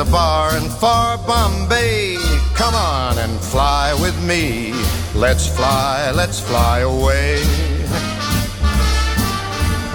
a 0.00 0.04
bar 0.10 0.56
in 0.56 0.68
far 0.68 1.18
Bombay. 1.18 2.16
Come 2.54 2.74
on 2.74 3.18
and 3.18 3.38
fly 3.38 3.92
with 4.00 4.16
me. 4.24 4.72
Let's 5.14 5.46
fly, 5.46 6.10
let's 6.12 6.40
fly 6.40 6.80
away. 6.80 7.42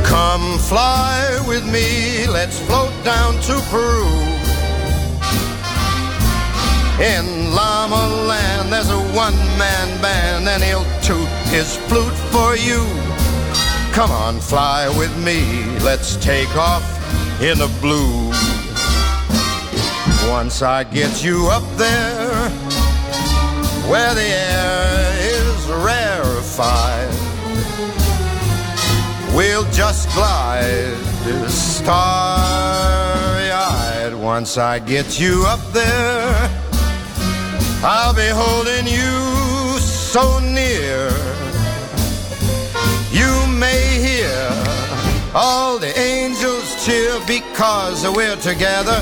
Come 0.03 0.59
fly 0.59 1.44
with 1.47 1.66
me, 1.66 2.28
let's 2.28 2.59
float 2.67 2.94
down 3.03 3.34
to 3.47 3.53
Peru. 3.72 4.06
In 7.02 7.53
Llama 7.56 8.03
Land, 8.28 8.72
there's 8.72 8.92
a 8.92 9.02
one 9.16 9.40
man 9.58 10.02
band, 10.02 10.47
and 10.47 10.62
he'll 10.62 10.86
toot 11.02 11.30
his 11.50 11.78
flute 11.88 12.19
for 12.34 12.56
you. 12.56 12.81
Come 13.92 14.12
on, 14.12 14.40
fly 14.40 14.88
with 15.00 15.16
me, 15.23 15.40
let's 15.80 16.16
take 16.17 16.56
off 16.56 16.86
in 17.42 17.58
the 17.58 17.72
blue. 17.81 18.34
Once 20.41 20.61
I 20.61 20.83
get 20.83 21.23
you 21.23 21.47
up 21.47 21.64
there, 21.78 22.50
where 23.89 24.14
the 24.14 24.22
air 24.22 25.14
is 25.31 25.66
rarefied, 25.67 27.09
we'll 29.33 29.63
just 29.72 30.09
glide 30.13 30.97
starry 31.50 33.50
eyed. 33.50 34.13
Once 34.13 34.58
I 34.58 34.80
get 34.80 35.22
you 35.22 35.45
up 35.47 35.61
there, 35.72 36.50
I'll 37.81 38.13
be 38.13 38.28
holding 38.28 38.88
you 38.88 39.80
so 39.80 40.39
near. 40.39 41.11
You 43.09 43.47
may 43.58 44.00
hear 44.08 44.52
all 45.33 45.80
the 45.80 45.97
angels 45.97 46.75
cheer 46.86 47.22
because 47.25 48.06
we're 48.13 48.36
together. 48.36 49.02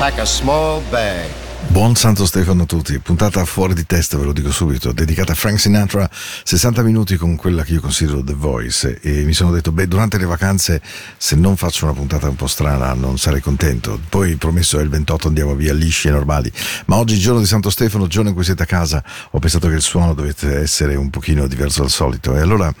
Pack 0.00 0.18
a 0.20 0.24
small 0.24 0.80
bag. 0.88 1.28
Buon 1.68 1.94
Santo 1.94 2.24
Stefano 2.24 2.62
a 2.62 2.64
tutti, 2.64 2.98
puntata 3.00 3.44
fuori 3.44 3.74
di 3.74 3.84
testa, 3.84 4.16
ve 4.16 4.24
lo 4.24 4.32
dico 4.32 4.50
subito, 4.50 4.92
dedicata 4.92 5.32
a 5.32 5.34
Frank 5.34 5.60
Sinatra, 5.60 6.08
60 6.10 6.82
minuti 6.82 7.16
con 7.16 7.36
quella 7.36 7.64
che 7.64 7.74
io 7.74 7.82
considero 7.82 8.24
The 8.24 8.32
Voice. 8.32 8.98
E 9.02 9.24
mi 9.24 9.34
sono 9.34 9.50
detto, 9.50 9.72
beh, 9.72 9.86
durante 9.86 10.16
le 10.16 10.24
vacanze 10.24 10.80
se 11.18 11.36
non 11.36 11.58
faccio 11.58 11.84
una 11.84 11.92
puntata 11.92 12.30
un 12.30 12.34
po' 12.34 12.46
strana 12.46 12.94
non 12.94 13.18
sarei 13.18 13.42
contento, 13.42 14.00
poi 14.08 14.36
promesso 14.36 14.78
è 14.78 14.82
il 14.82 14.88
28 14.88 15.28
andiamo 15.28 15.54
via 15.54 15.74
lisci 15.74 16.08
e 16.08 16.12
normali, 16.12 16.50
ma 16.86 16.96
oggi 16.96 17.18
giorno 17.18 17.40
di 17.40 17.46
Santo 17.46 17.68
Stefano, 17.68 18.06
giorno 18.06 18.30
in 18.30 18.34
cui 18.34 18.44
siete 18.44 18.62
a 18.62 18.66
casa, 18.66 19.04
ho 19.32 19.38
pensato 19.38 19.68
che 19.68 19.74
il 19.74 19.82
suono 19.82 20.14
dovesse 20.14 20.60
essere 20.60 20.94
un 20.94 21.10
pochino 21.10 21.46
diverso 21.46 21.82
dal 21.82 21.90
solito. 21.90 22.34
E 22.34 22.40
allora 22.40 22.72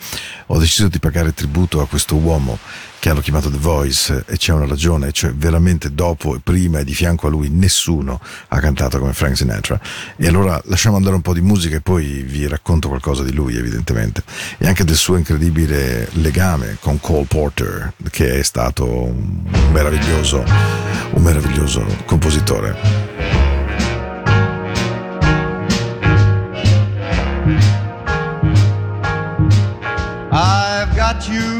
ho 0.46 0.58
deciso 0.58 0.88
di 0.88 0.98
pagare 0.98 1.34
tributo 1.34 1.82
a 1.82 1.86
questo 1.86 2.16
uomo 2.16 2.58
che 3.00 3.08
hanno 3.08 3.20
chiamato 3.20 3.50
The 3.50 3.56
Voice 3.56 4.24
e 4.26 4.36
c'è 4.36 4.52
una 4.52 4.66
ragione, 4.66 5.10
cioè 5.10 5.32
veramente 5.32 5.94
dopo 5.94 6.36
e 6.36 6.40
prima 6.40 6.80
e 6.80 6.84
di 6.84 6.92
fianco 6.92 7.26
a 7.26 7.30
lui 7.30 7.48
nessuno 7.48 8.20
ha 8.48 8.60
cantato 8.60 8.98
come 8.98 9.14
Frank 9.14 9.38
Sinatra. 9.38 9.80
E 10.16 10.26
allora 10.26 10.60
lasciamo 10.66 10.96
andare 10.96 11.14
un 11.14 11.22
po' 11.22 11.32
di 11.32 11.40
musica 11.40 11.76
e 11.76 11.80
poi 11.80 12.22
vi 12.22 12.46
racconto 12.46 12.88
qualcosa 12.88 13.24
di 13.24 13.32
lui 13.32 13.56
evidentemente 13.56 14.22
e 14.58 14.68
anche 14.68 14.84
del 14.84 14.96
suo 14.96 15.16
incredibile 15.16 16.08
legame 16.12 16.76
con 16.78 17.00
Cole 17.00 17.24
Porter 17.24 17.94
che 18.10 18.38
è 18.40 18.42
stato 18.42 18.86
un 18.86 19.44
meraviglioso, 19.72 20.44
un 21.12 21.22
meraviglioso 21.22 21.84
compositore. 22.04 23.08
I've 30.32 30.94
got 30.94 31.26
you 31.26 31.59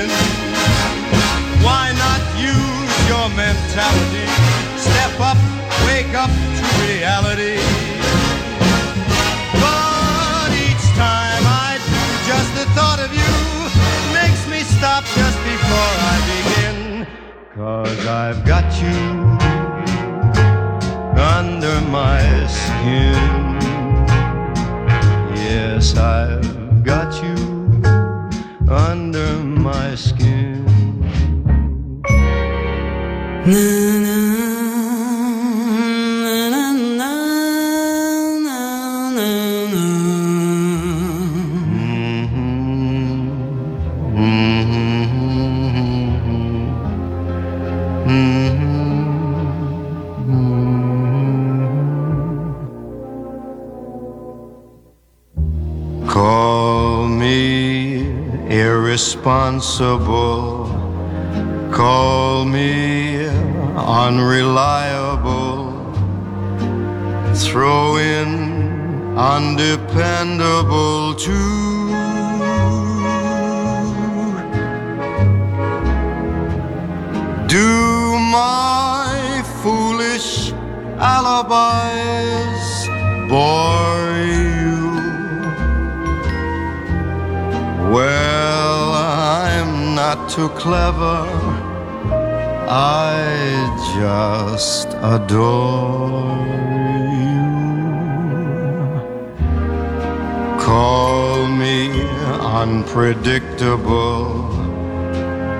Cause 17.83 18.05
I've 18.05 18.45
got 18.45 18.71
you 18.79 18.99
under 21.19 21.81
my 21.89 22.21
skin. 22.45 23.57
Yes, 25.33 25.97
I've 25.97 26.83
got 26.83 27.11
you 27.23 27.35
under 28.69 29.37
my 29.43 29.95
skin. 29.95 30.61
Irresponsible. 59.51 60.65
Call 61.71 62.45
me 62.45 63.25
unreliable. 63.75 65.71
Throw 67.35 67.97
in 67.97 69.17
undependable 69.17 71.15
too. 71.15 71.89
Do 77.47 78.19
my 78.31 79.43
foolish 79.61 80.53
alibis 80.97 82.87
bore 83.29 84.15
you? 84.25 84.61
I'm 87.93 88.30
not 90.05 90.19
too 90.35 90.49
clever. 90.65 91.17
I 93.07 93.17
just 93.99 94.87
adore 95.15 96.41
you. 97.27 97.51
Call 100.67 101.45
me 101.63 101.77
unpredictable. 102.61 104.25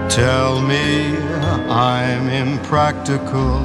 Tell 0.09 0.53
me 0.71 0.87
I'm 1.69 2.23
impractical. 2.45 3.59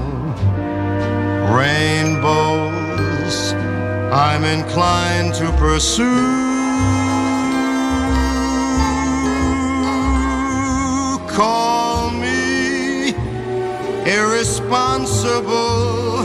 Rainbows 1.58 3.36
I'm 4.28 4.44
inclined 4.44 5.32
to 5.40 5.46
pursue. 5.64 7.25
Call 11.36 12.10
me 12.12 13.12
irresponsible. 14.06 16.24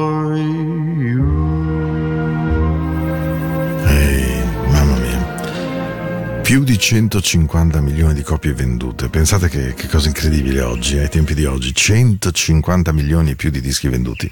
150 6.87 7.81
milioni 7.81 8.13
di 8.13 8.21
copie 8.21 8.53
vendute. 8.53 9.09
Pensate 9.09 9.49
che, 9.49 9.73
che 9.73 9.89
cosa 9.89 10.09
incredibile 10.09 10.61
oggi, 10.61 10.99
ai 10.99 11.09
tempi 11.09 11.33
di 11.33 11.47
oggi. 11.47 11.75
150 11.75 12.93
milioni 12.93 13.31
e 13.31 13.37
più 13.37 13.49
di 13.49 13.63
dischi 13.63 13.89
venduti. 13.89 14.31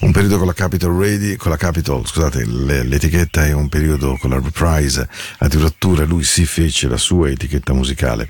Un 0.00 0.12
periodo 0.12 0.36
con 0.36 0.46
la 0.46 0.52
Capitol 0.52 1.00
Radio, 1.00 1.34
con 1.38 1.50
la 1.50 1.56
Capitol, 1.56 2.06
scusate, 2.06 2.44
le- 2.44 2.82
l'etichetta 2.82 3.46
e 3.46 3.52
un 3.52 3.70
periodo 3.70 4.18
con 4.20 4.28
la 4.28 4.38
Reprise. 4.38 5.08
Addirittura 5.38 6.04
lui 6.04 6.24
si 6.24 6.44
fece 6.44 6.88
la 6.88 6.98
sua 6.98 7.30
etichetta 7.30 7.72
musicale. 7.72 8.28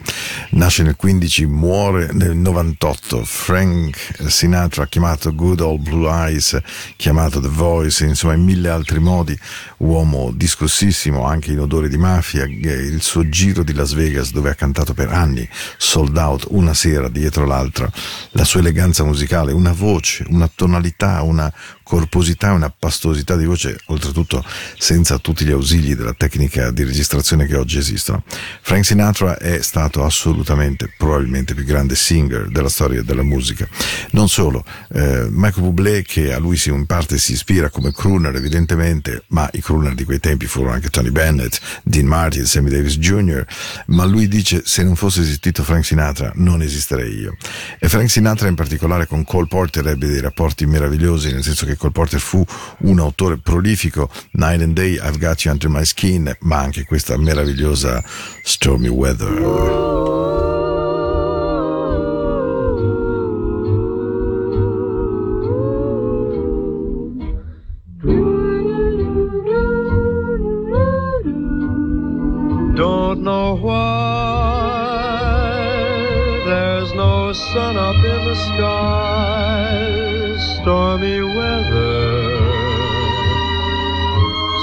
Nasce 0.50 0.84
nel 0.84 0.94
15, 0.94 1.44
muore 1.46 2.10
nel 2.12 2.36
98. 2.36 3.24
Frank 3.24 4.28
Sinatra, 4.28 4.86
chiamato 4.86 5.34
Good 5.34 5.58
Old 5.58 5.82
Blue 5.82 6.08
Eyes, 6.08 6.56
chiamato 6.94 7.40
The 7.40 7.48
Voice, 7.48 8.04
insomma 8.04 8.34
in 8.34 8.44
mille 8.44 8.68
altri 8.68 9.00
modi, 9.00 9.36
uomo 9.78 10.30
discussissimo 10.32 11.24
anche 11.24 11.50
in 11.50 11.58
odore 11.58 11.88
di 11.88 11.98
mafia, 11.98 12.44
il 12.44 13.02
suo 13.02 13.28
giro 13.28 13.62
di 13.64 13.72
Las 13.72 13.94
Vegas 13.94 14.30
dove 14.30 14.50
ha 14.50 14.54
cantato 14.54 14.94
per 14.94 15.08
anni, 15.08 15.48
sold 15.76 16.16
out 16.16 16.46
una 16.50 16.74
sera 16.74 17.08
dietro 17.08 17.44
l'altra, 17.46 17.90
la 18.30 18.44
sua 18.44 18.60
eleganza 18.60 19.04
musicale, 19.04 19.52
una 19.52 19.72
voce, 19.72 20.24
una 20.28 20.50
tonalità, 20.54 21.22
una 21.22 21.52
corposità, 21.84 22.52
una 22.52 22.70
pastosità 22.70 23.36
di 23.36 23.44
voce, 23.44 23.78
oltretutto 23.86 24.44
senza 24.78 25.18
tutti 25.18 25.44
gli 25.44 25.50
ausili 25.52 25.94
della 25.94 26.14
tecnica 26.14 26.70
di 26.70 26.82
registrazione 26.82 27.46
che 27.46 27.56
oggi 27.56 27.78
esistono. 27.78 28.24
Frank 28.62 28.84
Sinatra 28.84 29.38
è 29.38 29.60
stato 29.60 30.02
assolutamente, 30.02 30.92
probabilmente 30.96 31.52
il 31.52 31.58
più 31.58 31.66
grande 31.66 31.94
singer 31.94 32.48
della 32.48 32.70
storia 32.70 33.02
della 33.02 33.22
musica. 33.22 33.68
Non 34.12 34.28
solo, 34.28 34.64
eh, 34.92 35.26
Michael 35.30 35.66
Bublé 35.66 36.02
che 36.02 36.32
a 36.32 36.38
lui 36.38 36.56
si, 36.56 36.70
in 36.70 36.86
parte 36.86 37.18
si 37.18 37.32
ispira 37.32 37.68
come 37.68 37.92
crooner 37.92 38.34
evidentemente, 38.34 39.24
ma 39.28 39.48
i 39.52 39.60
crooner 39.60 39.94
di 39.94 40.04
quei 40.04 40.18
tempi 40.20 40.46
furono 40.46 40.72
anche 40.72 40.88
Tony 40.88 41.10
Bennett, 41.10 41.58
Dean 41.82 42.06
Martin, 42.06 42.46
Sammy 42.46 42.70
Davis 42.70 42.96
Jr., 42.98 43.44
ma 43.86 44.04
lui 44.04 44.28
dice 44.28 44.62
se 44.64 44.82
non 44.82 44.96
fosse 44.96 45.20
esistito 45.20 45.62
Frank 45.62 45.84
Sinatra 45.84 46.32
non 46.36 46.62
esisterei 46.62 47.18
io. 47.18 47.36
E 47.78 47.88
Frank 47.88 48.10
Sinatra 48.10 48.48
in 48.48 48.54
particolare 48.54 49.06
con 49.06 49.24
Cole 49.24 49.46
Porter 49.46 49.86
ebbe 49.88 50.06
dei 50.06 50.20
rapporti 50.20 50.66
meravigliosi, 50.66 51.32
nel 51.32 51.42
senso 51.42 51.66
che 51.66 51.76
Cole 51.76 51.92
Porter 51.92 52.20
fu 52.20 52.44
un 52.78 52.98
autore 52.98 53.38
prolifico, 53.38 54.10
Night 54.32 54.62
and 54.62 54.74
Day, 54.74 54.94
I've 54.94 55.18
Got 55.18 55.42
You 55.42 55.52
Under 55.52 55.68
My 55.68 55.84
Skin, 55.84 56.36
ma 56.40 56.58
anche 56.58 56.84
questa 56.84 57.16
meravigliosa 57.16 58.02
Stormy 58.42 58.88
Weather. 58.88 60.53
Why 73.60 74.82
there's 76.46 76.92
no 76.94 77.32
sun 77.32 77.76
up 77.76 77.96
in 77.96 78.24
the 78.24 78.34
sky, 78.34 80.36
stormy 80.56 81.20
weather. 81.22 82.40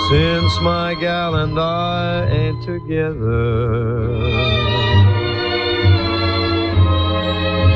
Since 0.10 0.60
my 0.62 0.96
gal 1.00 1.36
and 1.36 1.58
I 1.58 2.28
ain't 2.30 2.62
together, 2.64 4.18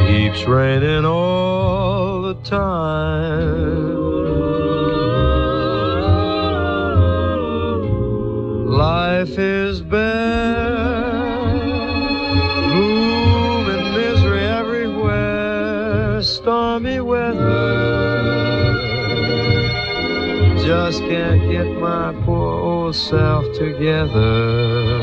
keeps 0.07 0.43
raining 0.45 1.05
all 1.05 2.21
the 2.23 2.33
time. 2.43 3.95
Life 8.67 9.39
is 9.39 9.81
bare, 9.81 10.84
stormy 16.75 16.99
weather. 16.99 18.65
Just 20.57 20.99
can't 21.03 21.49
get 21.49 21.67
my 21.79 22.13
poor 22.25 22.59
old 22.59 22.95
self 22.95 23.45
together. 23.53 24.99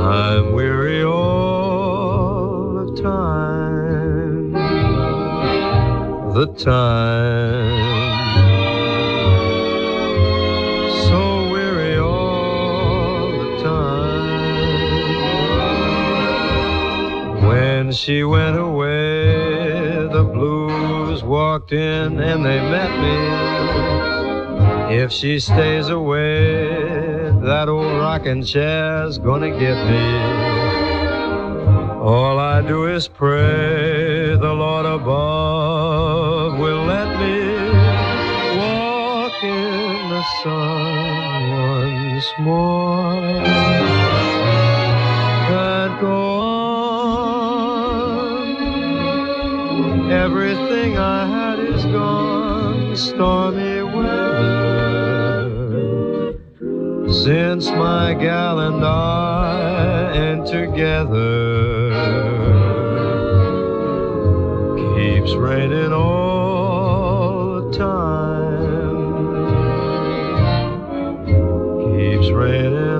I'm 0.00 0.52
weary 0.52 1.02
all 1.02 2.86
the 2.86 3.02
time, 3.02 4.52
the 6.34 6.46
time. 6.56 7.91
She 17.92 18.24
went 18.24 18.58
away, 18.58 20.08
the 20.10 20.24
blues 20.24 21.22
walked 21.22 21.72
in 21.72 22.18
and 22.18 22.44
they 22.44 22.58
met 22.58 22.90
me. 24.88 24.96
If 24.96 25.12
she 25.12 25.38
stays 25.38 25.88
away, 25.90 27.30
that 27.42 27.68
old 27.68 27.98
rocking 27.98 28.44
chair's 28.44 29.18
gonna 29.18 29.50
get 29.50 29.76
me. 29.86 30.16
All 32.00 32.38
I 32.38 32.62
do 32.62 32.86
is 32.86 33.08
pray 33.08 34.36
the 34.36 34.54
Lord 34.54 34.86
above 34.86 36.58
will 36.58 36.84
let 36.84 37.08
me 37.20 37.68
walk 38.58 39.44
in 39.44 40.08
the 40.08 40.22
sun 40.42 41.50
once 41.50 42.32
more. 42.38 44.01
Everything 50.12 50.98
I 50.98 51.26
had 51.26 51.58
is 51.58 51.84
gone. 51.86 52.94
Stormy 52.94 53.82
weather. 53.82 55.48
Since 57.10 57.70
my 57.70 58.12
gal 58.12 58.60
and 58.60 58.84
I 58.84 60.12
ain't 60.14 60.46
together, 60.46 61.92
keeps 64.94 65.34
raining 65.34 65.94
all 65.94 67.62
the 67.62 67.70
time. 67.78 68.92
Keeps 71.96 72.28
raining 72.30 72.91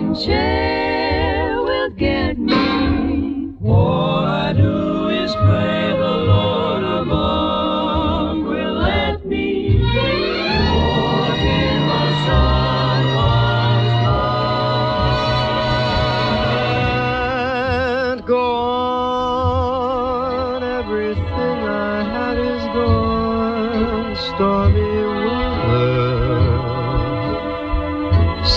rocking 0.00 0.14
chair 0.14 0.79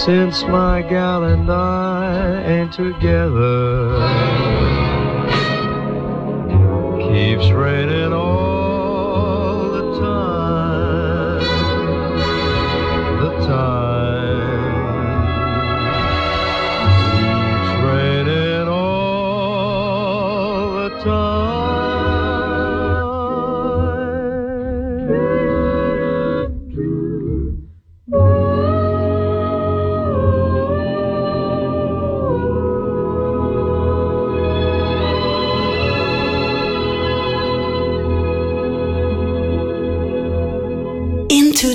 Since 0.06 0.44
my 0.44 0.82
gal 0.82 1.24
and 1.24 1.50
I 1.50 2.44
ain't 2.44 2.74
together, 2.74 3.96
keeps 7.08 7.50
raining 7.52 7.93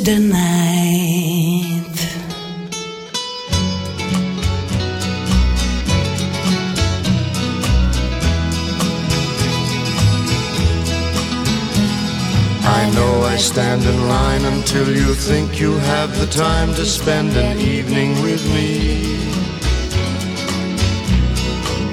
the 0.09 0.19
night. 0.21 1.97
I 12.65 12.91
know 12.95 13.23
I 13.23 13.37
stand 13.37 13.83
in 13.83 14.09
line 14.09 14.45
until 14.47 14.89
you 14.89 15.13
think 15.15 15.61
you 15.61 15.73
have 15.93 16.19
the 16.19 16.27
time 16.29 16.73
to 16.77 16.87
spend 16.87 17.37
an 17.37 17.59
evening 17.59 18.13
with 18.23 18.43
me. 18.55 19.19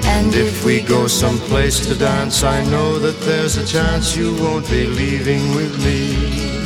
And 0.06 0.34
if 0.34 0.64
we 0.64 0.80
go 0.80 1.06
someplace 1.06 1.86
to 1.86 1.94
dance, 1.94 2.42
I 2.42 2.64
know 2.70 2.98
that 2.98 3.20
there's 3.26 3.58
a 3.58 3.66
chance 3.66 4.16
you 4.16 4.34
won't 4.42 4.66
be 4.70 4.86
leaving 4.86 5.54
with 5.54 5.74
me. 5.84 6.65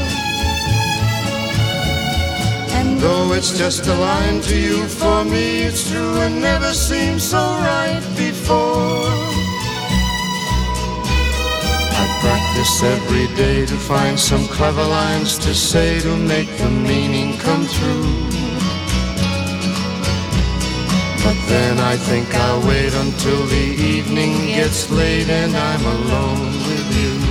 Though 3.01 3.33
it's 3.33 3.57
just 3.57 3.87
a 3.87 3.95
line 3.95 4.39
to 4.41 4.55
you, 4.55 4.87
for 4.87 5.25
me 5.25 5.63
it's 5.63 5.89
true 5.89 6.15
and 6.21 6.39
never 6.39 6.71
seemed 6.71 7.21
so 7.21 7.41
right 7.71 8.03
before. 8.15 9.09
I 12.01 12.05
practice 12.21 12.83
every 12.83 13.27
day 13.35 13.65
to 13.65 13.75
find 13.75 14.17
some 14.19 14.45
clever 14.47 14.83
lines 14.83 15.39
to 15.39 15.53
say 15.55 15.99
to 16.01 16.15
make 16.15 16.49
the 16.57 16.69
meaning 16.69 17.37
come 17.39 17.65
through. 17.65 18.41
But 21.25 21.37
then 21.47 21.79
I 21.79 21.97
think 21.97 22.27
I'll 22.35 22.61
wait 22.67 22.93
until 22.93 23.45
the 23.47 23.67
evening 23.95 24.33
gets 24.57 24.91
late 24.91 25.29
and 25.29 25.55
I'm 25.55 25.85
alone 25.85 26.51
with 26.67 26.87
you. 27.01 27.30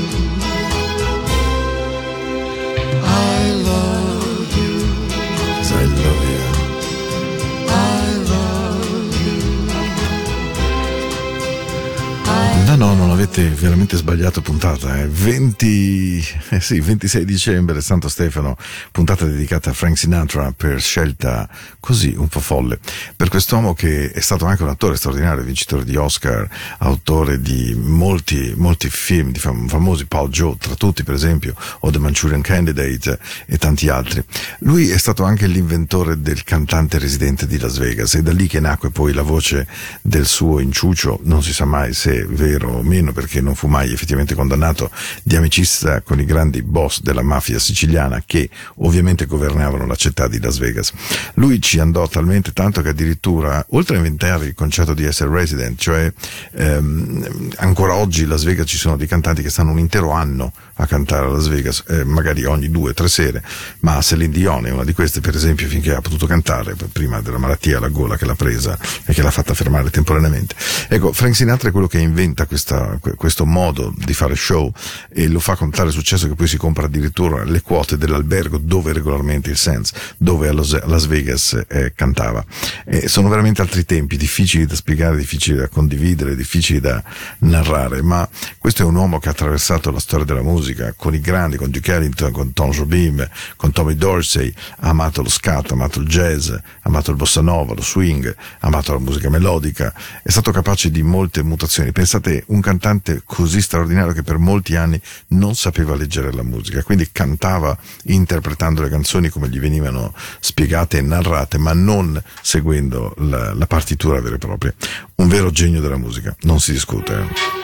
Avete 13.21 13.49
veramente 13.49 13.97
sbagliato 13.97 14.41
puntata. 14.41 14.99
Eh. 14.99 15.07
20, 15.07 16.25
eh 16.49 16.59
sì, 16.59 16.79
26 16.79 17.23
dicembre, 17.23 17.79
Santo 17.79 18.09
Stefano, 18.09 18.57
puntata 18.91 19.25
dedicata 19.25 19.69
a 19.69 19.73
Frank 19.73 19.95
Sinatra 19.95 20.51
per 20.57 20.81
scelta 20.81 21.47
così 21.79 22.15
un 22.17 22.27
po' 22.27 22.39
folle. 22.39 22.79
Per 23.15 23.29
quest'uomo 23.29 23.75
che 23.75 24.11
è 24.11 24.19
stato 24.21 24.45
anche 24.45 24.63
un 24.63 24.69
attore 24.69 24.95
straordinario, 24.95 25.43
vincitore 25.43 25.83
di 25.83 25.95
Oscar, 25.97 26.49
autore 26.79 27.39
di 27.39 27.75
molti, 27.75 28.53
molti 28.57 28.89
film 28.89 29.31
di 29.31 29.37
fam- 29.37 29.69
famosi, 29.69 30.07
Paul 30.07 30.29
Joe, 30.29 30.55
tra 30.57 30.73
tutti 30.73 31.03
per 31.03 31.13
esempio, 31.13 31.53
o 31.81 31.91
The 31.91 31.99
Manchurian 31.99 32.41
Candidate 32.41 33.19
e 33.45 33.57
tanti 33.59 33.87
altri. 33.89 34.23
Lui 34.59 34.89
è 34.89 34.97
stato 34.97 35.23
anche 35.23 35.45
l'inventore 35.45 36.21
del 36.21 36.43
cantante 36.43 36.97
residente 36.97 37.45
di 37.45 37.59
Las 37.59 37.77
Vegas 37.77 38.15
e 38.15 38.23
da 38.23 38.31
lì 38.31 38.47
che 38.47 38.59
nacque 38.59 38.89
poi 38.89 39.13
la 39.13 39.21
voce 39.21 39.67
del 40.01 40.25
suo 40.25 40.59
inciucio, 40.59 41.19
non 41.23 41.43
si 41.43 41.53
sa 41.53 41.65
mai 41.65 41.93
se 41.93 42.21
è 42.21 42.25
vero 42.25 42.71
o 42.71 42.81
meno 42.81 43.09
perché 43.11 43.41
non 43.41 43.55
fu 43.55 43.67
mai 43.67 43.91
effettivamente 43.91 44.35
condannato, 44.35 44.89
di 45.23 45.35
amicizia 45.35 46.01
con 46.01 46.19
i 46.19 46.25
grandi 46.25 46.61
boss 46.61 47.01
della 47.01 47.21
mafia 47.21 47.59
siciliana 47.59 48.23
che 48.25 48.49
ovviamente 48.77 49.25
governavano 49.25 49.85
la 49.85 49.95
città 49.95 50.27
di 50.27 50.39
Las 50.39 50.57
Vegas. 50.57 50.91
Lui 51.35 51.61
ci 51.61 51.79
andò 51.79 52.07
talmente 52.07 52.51
tanto 52.53 52.81
che 52.81 52.89
addirittura, 52.89 53.65
oltre 53.69 53.95
a 53.95 53.97
inventare 53.97 54.45
il 54.45 54.53
concetto 54.53 54.93
di 54.93 55.05
essere 55.05 55.29
resident, 55.29 55.79
cioè 55.79 56.11
ehm, 56.53 57.49
ancora 57.57 57.95
oggi 57.95 58.23
in 58.23 58.29
Las 58.29 58.43
Vegas 58.43 58.67
ci 58.67 58.77
sono 58.77 58.97
dei 58.97 59.07
cantanti 59.07 59.41
che 59.41 59.49
stanno 59.49 59.71
un 59.71 59.79
intero 59.79 60.11
anno 60.11 60.51
a 60.75 60.85
cantare 60.85 61.25
a 61.25 61.29
Las 61.29 61.47
Vegas, 61.47 61.83
eh, 61.87 62.03
magari 62.03 62.43
ogni 62.45 62.69
due 62.69 62.91
o 62.91 62.93
tre 62.93 63.07
sere, 63.07 63.43
ma 63.79 64.01
Celine 64.01 64.33
Dion 64.33 64.65
è 64.65 64.71
una 64.71 64.83
di 64.83 64.93
queste 64.93 65.19
per 65.21 65.35
esempio 65.35 65.67
finché 65.67 65.93
ha 65.93 66.01
potuto 66.01 66.25
cantare 66.25 66.75
prima 66.91 67.21
della 67.21 67.37
malattia 67.37 67.77
alla 67.77 67.89
gola 67.89 68.17
che 68.17 68.25
l'ha 68.25 68.35
presa 68.35 68.77
e 69.05 69.13
che 69.13 69.21
l'ha 69.21 69.31
fatta 69.31 69.53
fermare 69.53 69.89
temporaneamente. 69.89 70.55
Ecco, 70.87 71.13
Frank 71.13 71.35
Sinatra 71.35 71.69
è 71.69 71.71
quello 71.71 71.87
che 71.87 71.99
inventa 71.99 72.45
questa, 72.45 72.97
questo 73.15 73.45
modo 73.45 73.93
di 73.95 74.13
fare 74.13 74.35
show 74.35 74.71
e 75.09 75.27
lo 75.27 75.39
fa 75.39 75.55
con 75.55 75.69
tale 75.71 75.91
successo 75.91 76.27
che 76.27 76.35
poi 76.35 76.47
si 76.47 76.57
compra 76.57 76.85
addirittura 76.85 77.43
le 77.43 77.61
quote 77.61 77.97
dell'albergo 77.97 78.57
dove 78.57 78.93
regolarmente 78.93 79.49
il 79.49 79.57
Sands, 79.57 79.91
dove 80.17 80.47
a 80.47 80.53
Las 80.53 81.07
Vegas 81.07 81.59
eh, 81.67 81.93
cantava. 81.95 82.43
E 82.85 83.07
sono 83.07 83.29
veramente 83.29 83.61
altri 83.61 83.85
tempi, 83.85 84.17
difficili 84.17 84.65
da 84.65 84.75
spiegare, 84.75 85.17
difficili 85.17 85.57
da 85.57 85.67
condividere, 85.67 86.35
difficili 86.35 86.79
da 86.79 87.03
narrare, 87.39 88.01
ma 88.01 88.27
questo 88.57 88.83
è 88.83 88.85
un 88.85 88.95
uomo 88.95 89.19
che 89.19 89.29
ha 89.29 89.31
attraversato 89.31 89.91
la 89.91 89.99
storia 89.99 90.25
della 90.25 90.43
musica 90.43 90.93
con 90.95 91.13
i 91.13 91.19
grandi, 91.19 91.57
con 91.57 91.69
Duke 91.69 91.93
Ellington, 91.93 92.31
con 92.31 92.53
Tom 92.53 92.71
Jobim, 92.71 93.27
con 93.55 93.71
Tommy 93.71 93.95
Dorsey, 93.95 94.53
ha 94.79 94.89
amato 94.89 95.21
lo 95.21 95.29
scat, 95.29 95.71
ha 95.71 95.73
amato 95.73 95.99
il 95.99 96.07
jazz, 96.07 96.49
ha 96.49 96.61
amato 96.83 97.11
il 97.11 97.17
bossa 97.17 97.41
nova, 97.41 97.73
lo 97.73 97.81
swing, 97.81 98.27
ha 98.27 98.67
amato 98.67 98.93
la 98.93 98.99
musica 98.99 99.29
melodica, 99.29 99.93
è 100.21 100.29
stato 100.29 100.51
capace 100.51 100.91
di 100.91 101.01
molte 101.03 101.43
mutazioni. 101.43 101.91
Pensate, 101.91 102.43
un 102.47 102.61
cantante 102.61 102.90
cantante 102.91 103.21
così 103.23 103.61
straordinario 103.61 104.11
che 104.11 104.23
per 104.23 104.37
molti 104.37 104.75
anni 104.75 104.99
non 105.29 105.55
sapeva 105.55 105.95
leggere 105.95 106.33
la 106.33 106.43
musica, 106.43 106.83
quindi 106.83 107.09
cantava 107.11 107.77
interpretando 108.05 108.81
le 108.81 108.89
canzoni 108.89 109.29
come 109.29 109.47
gli 109.47 109.59
venivano 109.59 110.13
spiegate 110.39 110.97
e 110.97 111.01
narrate, 111.01 111.57
ma 111.57 111.73
non 111.73 112.21
seguendo 112.41 113.13
la, 113.19 113.53
la 113.53 113.67
partitura 113.67 114.19
vera 114.19 114.35
e 114.35 114.39
propria. 114.39 114.73
Un 115.15 115.27
vero 115.29 115.51
genio 115.51 115.79
della 115.79 115.97
musica, 115.97 116.35
non 116.41 116.59
si 116.59 116.73
discute. 116.73 117.59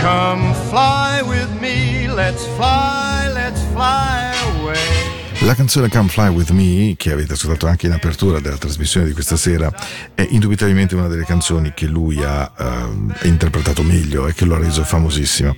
Come 0.00 0.54
fly 0.68 1.22
with 1.22 1.48
me, 1.60 2.06
let's 2.06 2.44
fly, 2.56 3.32
let's 3.32 3.60
fly. 3.72 4.23
La 5.44 5.54
canzone 5.54 5.90
Come 5.90 6.08
Fly 6.08 6.28
With 6.28 6.50
Me, 6.52 6.94
che 6.96 7.12
avete 7.12 7.34
ascoltato 7.34 7.66
anche 7.66 7.84
in 7.84 7.92
apertura 7.92 8.40
della 8.40 8.56
trasmissione 8.56 9.04
di 9.04 9.12
questa 9.12 9.36
sera, 9.36 9.70
è 10.14 10.26
indubitabilmente 10.30 10.94
una 10.94 11.06
delle 11.06 11.26
canzoni 11.26 11.72
che 11.74 11.84
lui 11.84 12.24
ha 12.24 12.50
eh, 12.56 13.28
interpretato 13.28 13.82
meglio 13.82 14.26
e 14.26 14.32
che 14.32 14.46
lo 14.46 14.54
ha 14.54 14.58
reso 14.58 14.82
famosissimo. 14.84 15.54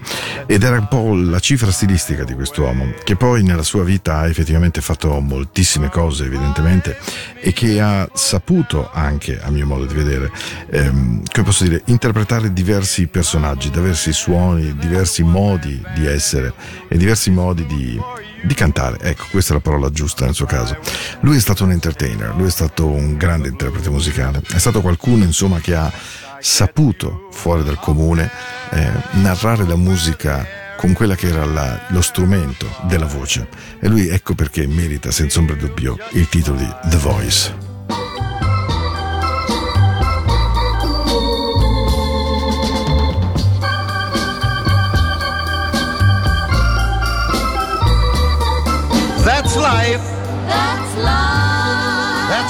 Ed 0.46 0.64
era 0.64 0.76
un 0.78 0.88
po' 0.88 1.14
la 1.14 1.38
cifra 1.38 1.70
stilistica 1.70 2.24
di 2.24 2.34
quest'uomo, 2.34 2.94
che 3.04 3.14
poi 3.14 3.44
nella 3.44 3.62
sua 3.62 3.84
vita 3.84 4.18
ha 4.18 4.26
effettivamente 4.26 4.80
fatto 4.80 5.20
moltissime 5.20 5.88
cose, 5.88 6.24
evidentemente, 6.24 6.98
e 7.40 7.52
che 7.52 7.80
ha 7.80 8.10
saputo 8.12 8.90
anche, 8.92 9.40
a 9.40 9.50
mio 9.50 9.66
modo 9.66 9.84
di 9.84 9.94
vedere, 9.94 10.32
ehm, 10.68 11.22
come 11.30 11.46
posso 11.46 11.62
dire, 11.62 11.82
interpretare 11.84 12.52
diversi 12.52 13.06
personaggi, 13.06 13.70
diversi 13.70 14.12
suoni, 14.12 14.76
diversi 14.76 15.22
modi 15.22 15.80
di 15.94 16.06
essere 16.06 16.52
e 16.88 16.96
diversi 16.96 17.30
modi 17.30 17.64
di 17.66 18.00
di 18.46 18.54
cantare, 18.54 18.98
ecco, 19.00 19.24
questa 19.30 19.52
è 19.52 19.56
la 19.56 19.62
parola 19.62 19.75
giusta 19.90 20.24
nel 20.24 20.34
suo 20.34 20.46
caso. 20.46 20.76
Lui 21.20 21.36
è 21.36 21.40
stato 21.40 21.64
un 21.64 21.72
entertainer, 21.72 22.34
lui 22.36 22.46
è 22.46 22.50
stato 22.50 22.86
un 22.86 23.16
grande 23.16 23.48
interprete 23.48 23.90
musicale, 23.90 24.42
è 24.52 24.58
stato 24.58 24.80
qualcuno 24.80 25.24
insomma 25.24 25.58
che 25.60 25.74
ha 25.74 25.92
saputo 26.40 27.28
fuori 27.30 27.64
dal 27.64 27.78
comune 27.78 28.30
eh, 28.70 28.90
narrare 29.12 29.66
la 29.66 29.76
musica 29.76 30.46
con 30.76 30.92
quella 30.92 31.14
che 31.14 31.28
era 31.28 31.44
la, 31.44 31.86
lo 31.88 32.02
strumento 32.02 32.66
della 32.82 33.06
voce 33.06 33.48
e 33.80 33.88
lui 33.88 34.08
ecco 34.08 34.34
perché 34.34 34.66
merita 34.66 35.10
senza 35.10 35.38
ombra 35.38 35.54
di 35.54 35.66
dubbio 35.66 35.96
il 36.12 36.28
titolo 36.28 36.58
di 36.58 36.68
The 36.90 36.96
Voice. 36.98 37.65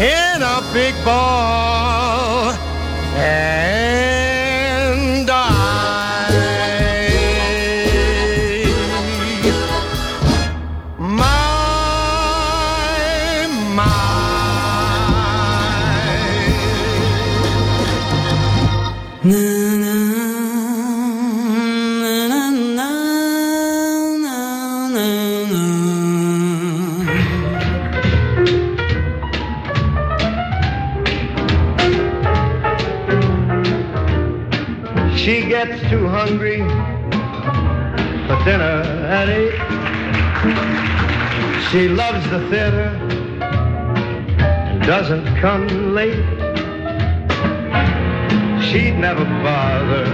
in 0.00 0.42
a 0.42 0.62
big 0.72 0.94
ball 1.04 2.52
and 3.16 3.66
die. 5.26 6.38
My, 10.98 11.48
my. 13.74 14.08
She 25.62 25.77
gets 35.64 35.90
too 35.90 36.06
hungry 36.06 36.58
for 38.28 38.36
dinner 38.44 38.78
at 39.18 39.28
eight. 39.28 39.58
She 41.68 41.88
loves 41.88 42.24
the 42.30 42.38
theater 42.48 42.90
and 44.68 44.80
doesn't 44.82 45.26
come 45.38 45.66
late. 45.96 46.24
She'd 48.66 48.98
never 48.98 49.24
bother 49.24 50.04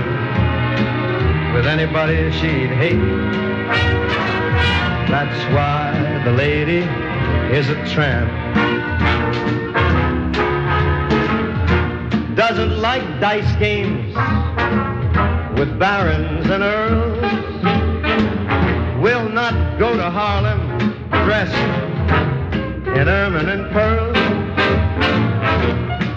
with 1.52 1.66
anybody 1.66 2.32
she'd 2.32 2.72
hate. 2.82 3.04
That's 5.12 5.40
why 5.52 6.22
the 6.24 6.32
lady 6.32 6.88
is 7.54 7.68
a 7.68 7.76
tramp. 7.92 8.30
doesn't 12.34 12.80
like 12.80 13.02
dice 13.20 13.54
games 13.56 14.14
with 15.64 15.78
barons 15.78 16.50
and 16.50 16.62
earls, 16.62 17.22
will 19.02 19.28
not 19.30 19.78
go 19.78 19.96
to 19.96 20.10
Harlem 20.10 20.60
dressed 21.24 21.54
in 22.98 23.08
ermine 23.08 23.48
and 23.48 23.72
pearls. 23.72 24.16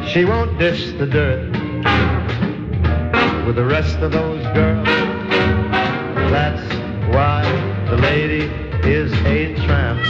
She 0.10 0.26
won't 0.26 0.60
dish 0.60 0.92
the 0.98 1.06
dirt 1.06 1.50
with 3.46 3.56
the 3.56 3.64
rest 3.64 3.98
of 4.00 4.12
those 4.12 4.44
girls. 4.54 4.86
That's 6.30 6.68
why 7.16 7.44
the 7.90 7.96
lady 7.98 8.52
is 8.84 9.14
a 9.26 9.56
tramp. 9.66 10.04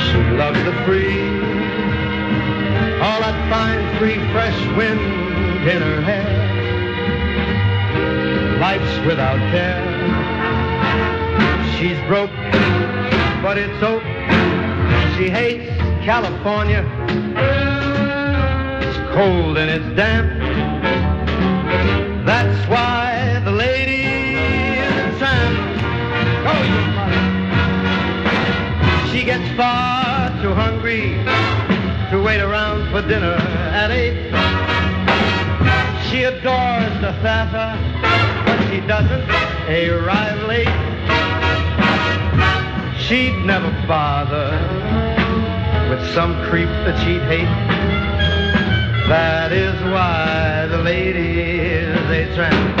She 0.00 0.20
loves 0.36 0.62
the 0.64 0.74
free, 0.84 1.22
all 3.00 3.20
that 3.20 3.48
fine, 3.48 3.98
free, 3.98 4.18
fresh 4.32 4.76
wind 4.76 5.00
in 5.66 5.80
her 5.80 6.02
hair. 6.02 6.31
Without 9.06 9.38
care. 9.50 9.82
She's 11.76 11.98
broke, 12.06 12.30
but 13.42 13.58
it's 13.58 13.82
oak. 13.82 14.02
She 15.16 15.28
hates 15.28 15.68
California. 16.04 16.84
It's 18.80 18.98
cold 19.12 19.58
and 19.58 19.68
it's 19.68 19.96
damp. 19.96 20.28
That's 22.24 22.68
why 22.68 23.40
the 23.44 23.50
lady. 23.50 24.02
Oh, 26.44 26.62
you 26.70 26.80
mother. 26.96 27.22
She 29.10 29.24
gets 29.24 29.48
far 29.56 30.30
too 30.42 30.54
hungry 30.54 31.16
to 32.10 32.22
wait 32.22 32.40
around 32.40 32.90
for 32.92 33.02
dinner 33.08 33.34
at 33.34 33.90
eight. 33.90 34.30
She 36.08 36.22
adores 36.22 37.00
the 37.00 37.12
but 37.22 37.91
she 38.72 38.80
doesn't 38.86 39.28
arrive 39.68 40.48
late. 40.48 40.66
She'd 42.96 43.36
never 43.44 43.70
bother 43.86 44.48
with 45.90 46.02
some 46.14 46.32
creep 46.48 46.70
that 46.86 46.96
she'd 47.04 47.20
hate. 47.28 47.52
That 49.10 49.52
is 49.52 49.78
why 49.92 50.68
the 50.70 50.78
lady 50.78 51.40
is 51.50 51.98
a 52.08 52.34
tramp. 52.34 52.80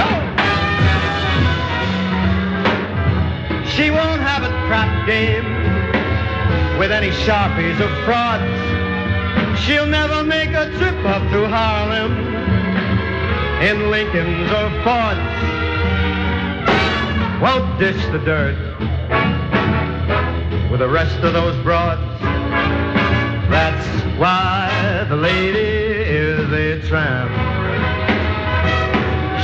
She 3.68 3.90
won't 3.90 4.22
have 4.22 4.44
a 4.44 4.52
trap 4.68 5.06
game 5.06 5.44
with 6.78 6.90
any 6.90 7.10
sharpies 7.10 7.78
or 7.80 7.92
frauds. 8.06 9.60
She'll 9.60 9.84
never 9.84 10.24
make 10.24 10.52
a 10.52 10.70
trip 10.78 11.04
up 11.04 11.22
to 11.32 11.46
Harlem 11.48 12.12
in 13.60 13.90
Lincolns 13.90 14.50
or 14.50 14.70
Fords. 14.82 15.71
Won't 17.42 17.76
dish 17.80 18.00
the 18.12 18.20
dirt 18.20 18.56
with 20.70 20.78
the 20.78 20.88
rest 20.88 21.18
of 21.24 21.32
those 21.32 21.60
broads. 21.64 22.00
That's 23.50 23.84
why 24.16 25.04
the 25.08 25.16
lady 25.16 25.58
is 25.58 26.52
a 26.52 26.86
tramp. 26.86 27.32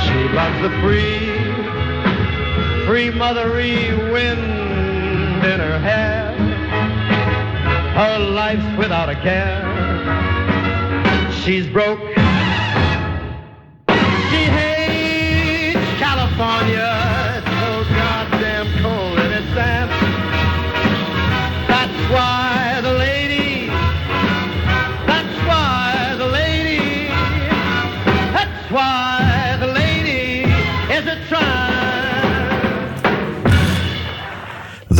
She 0.01 0.29
loves 0.33 0.61
the 0.61 0.69
free, 0.79 1.27
free 2.87 3.11
mothery 3.11 3.91
wind 4.13 5.43
in 5.43 5.59
her 5.59 5.77
hair. 5.77 6.31
Her 7.95 8.17
life's 8.17 8.77
without 8.77 9.09
a 9.09 9.15
care. 9.15 9.59
She's 11.43 11.67
broke. 11.67 11.99
She 14.29 14.45
hates 14.45 15.99
California. 15.99 16.88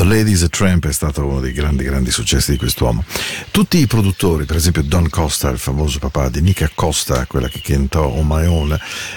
Ladies 0.10 0.42
a 0.42 0.48
Tramp 0.50 0.88
è 0.88 0.92
stato 0.92 1.24
uno 1.24 1.40
dei 1.40 1.54
grandi, 1.54 1.84
grandi 1.84 2.10
successi 2.10 2.50
di 2.50 2.58
quest'uomo. 2.58 3.04
Tutti 3.52 3.78
i 3.78 3.86
produttori, 3.86 4.46
per 4.46 4.56
esempio 4.56 4.82
Don 4.82 5.08
Costa, 5.08 5.50
il 5.50 5.60
famoso 5.60 6.00
papà 6.00 6.30
di 6.30 6.42
Nica 6.42 6.68
Costa, 6.74 7.28
quella 7.28 7.48
che 7.48 7.62
cantò 7.62 8.08
On 8.08 8.26
My 8.26 8.44
Own, 8.48 8.76